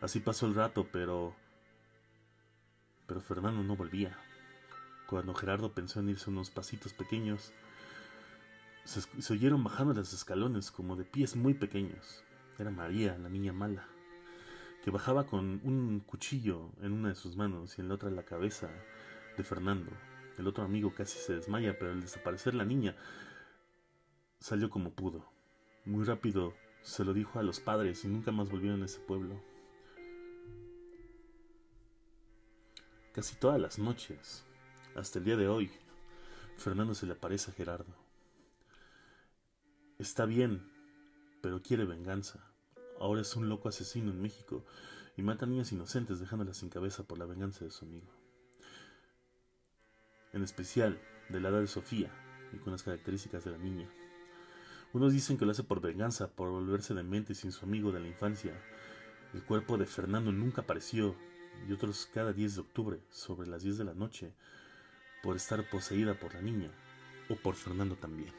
Así 0.00 0.20
pasó 0.20 0.46
el 0.46 0.54
rato, 0.54 0.86
pero... 0.92 1.34
Pero 3.06 3.20
Fernando 3.20 3.62
no 3.62 3.76
volvía. 3.76 4.18
Cuando 5.08 5.34
Gerardo 5.34 5.72
pensó 5.72 6.00
en 6.00 6.08
irse 6.08 6.30
unos 6.30 6.50
pasitos 6.50 6.92
pequeños, 6.92 7.52
se, 8.84 9.00
se 9.00 9.32
oyeron 9.32 9.62
bajando 9.62 9.94
los 9.94 10.12
escalones 10.12 10.70
como 10.70 10.96
de 10.96 11.04
pies 11.04 11.36
muy 11.36 11.54
pequeños. 11.54 12.24
Era 12.58 12.70
María, 12.70 13.16
la 13.18 13.28
niña 13.28 13.52
mala 13.52 13.86
que 14.86 14.92
bajaba 14.92 15.26
con 15.26 15.60
un 15.64 15.98
cuchillo 16.06 16.70
en 16.80 16.92
una 16.92 17.08
de 17.08 17.16
sus 17.16 17.34
manos 17.34 17.76
y 17.76 17.80
en 17.80 17.88
la 17.88 17.94
otra 17.94 18.08
la 18.08 18.22
cabeza 18.22 18.68
de 19.36 19.42
Fernando. 19.42 19.90
El 20.38 20.46
otro 20.46 20.62
amigo 20.62 20.94
casi 20.94 21.18
se 21.18 21.34
desmaya, 21.34 21.76
pero 21.76 21.90
al 21.90 22.00
desaparecer 22.00 22.54
la 22.54 22.64
niña 22.64 22.94
salió 24.46 24.70
como 24.70 24.92
pudo. 24.92 25.24
Muy 25.84 26.04
rápido 26.04 26.54
se 26.80 27.04
lo 27.04 27.12
dijo 27.12 27.40
a 27.40 27.42
los 27.42 27.58
padres 27.58 28.04
y 28.04 28.08
nunca 28.08 28.30
más 28.30 28.48
volvieron 28.48 28.80
a 28.82 28.84
ese 28.84 29.00
pueblo. 29.00 29.42
Casi 33.12 33.34
todas 33.34 33.60
las 33.60 33.80
noches, 33.80 34.44
hasta 34.94 35.18
el 35.18 35.24
día 35.24 35.36
de 35.36 35.48
hoy, 35.48 35.72
Fernando 36.58 36.94
se 36.94 37.06
le 37.06 37.14
aparece 37.14 37.50
a 37.50 37.54
Gerardo. 37.54 37.92
Está 39.98 40.26
bien, 40.26 40.62
pero 41.42 41.60
quiere 41.60 41.84
venganza. 41.84 42.38
Ahora 43.00 43.22
es 43.22 43.34
un 43.34 43.48
loco 43.48 43.68
asesino 43.68 44.12
en 44.12 44.22
México 44.22 44.64
y 45.16 45.22
mata 45.22 45.46
niñas 45.46 45.72
inocentes 45.72 46.20
dejándolas 46.20 46.58
sin 46.58 46.68
cabeza 46.68 47.02
por 47.02 47.18
la 47.18 47.26
venganza 47.26 47.64
de 47.64 47.72
su 47.72 47.84
amigo. 47.84 48.12
En 50.32 50.44
especial 50.44 51.00
de 51.30 51.40
la 51.40 51.48
edad 51.48 51.62
de 51.62 51.66
Sofía 51.66 52.12
y 52.52 52.58
con 52.58 52.70
las 52.70 52.84
características 52.84 53.42
de 53.42 53.50
la 53.50 53.58
niña. 53.58 53.90
Unos 54.96 55.12
dicen 55.12 55.36
que 55.36 55.44
lo 55.44 55.50
hace 55.50 55.62
por 55.62 55.82
venganza, 55.82 56.30
por 56.30 56.48
volverse 56.48 56.94
demente 56.94 57.34
sin 57.34 57.52
su 57.52 57.66
amigo 57.66 57.92
de 57.92 58.00
la 58.00 58.08
infancia. 58.08 58.58
El 59.34 59.42
cuerpo 59.42 59.76
de 59.76 59.84
Fernando 59.84 60.32
nunca 60.32 60.62
apareció 60.62 61.14
y 61.68 61.72
otros 61.74 62.08
cada 62.14 62.32
10 62.32 62.54
de 62.54 62.60
octubre, 62.62 63.00
sobre 63.10 63.46
las 63.46 63.62
10 63.62 63.76
de 63.76 63.84
la 63.84 63.92
noche, 63.92 64.32
por 65.22 65.36
estar 65.36 65.68
poseída 65.68 66.18
por 66.18 66.32
la 66.32 66.40
niña 66.40 66.70
o 67.28 67.36
por 67.36 67.56
Fernando 67.56 67.96
también. 67.96 68.32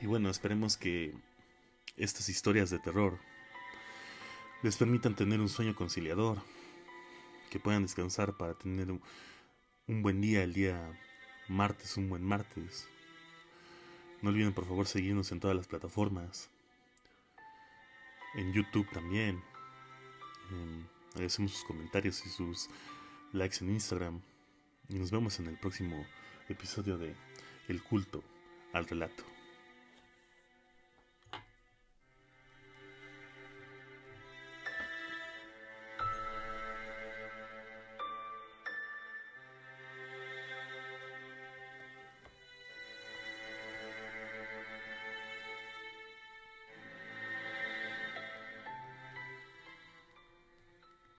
Y 0.00 0.06
bueno, 0.06 0.28
esperemos 0.28 0.76
que 0.76 1.14
estas 1.96 2.28
historias 2.28 2.68
de 2.70 2.80
terror 2.80 3.16
les 4.64 4.76
permitan 4.76 5.14
tener 5.14 5.38
un 5.38 5.48
sueño 5.48 5.76
conciliador, 5.76 6.38
que 7.50 7.60
puedan 7.60 7.82
descansar 7.82 8.36
para 8.36 8.54
tener 8.54 8.90
un, 8.90 9.02
buen 10.02 10.20
día 10.20 10.42
el 10.44 10.54
día 10.54 10.98
martes, 11.48 11.96
un 11.96 12.08
buen 12.08 12.24
martes. 12.24 12.88
No 14.22 14.30
olviden 14.30 14.54
por 14.54 14.66
favor 14.66 14.86
seguirnos 14.86 15.32
en 15.32 15.40
todas 15.40 15.56
las 15.56 15.66
plataformas, 15.66 16.48
en 18.34 18.52
YouTube 18.52 18.88
también. 18.90 19.42
agradecemos 21.12 21.52
sus 21.52 21.64
comentarios 21.64 22.24
y 22.24 22.28
sus 22.28 22.70
likes 23.32 23.58
en 23.60 23.70
Instagram. 23.70 24.20
Y 24.88 24.94
nos 24.94 25.10
vemos 25.10 25.38
en 25.40 25.46
el 25.46 25.58
próximo 25.58 26.06
episodio 26.48 26.98
de 26.98 27.14
El 27.68 27.82
culto 27.82 28.22
al 28.72 28.86
relato. 28.86 29.24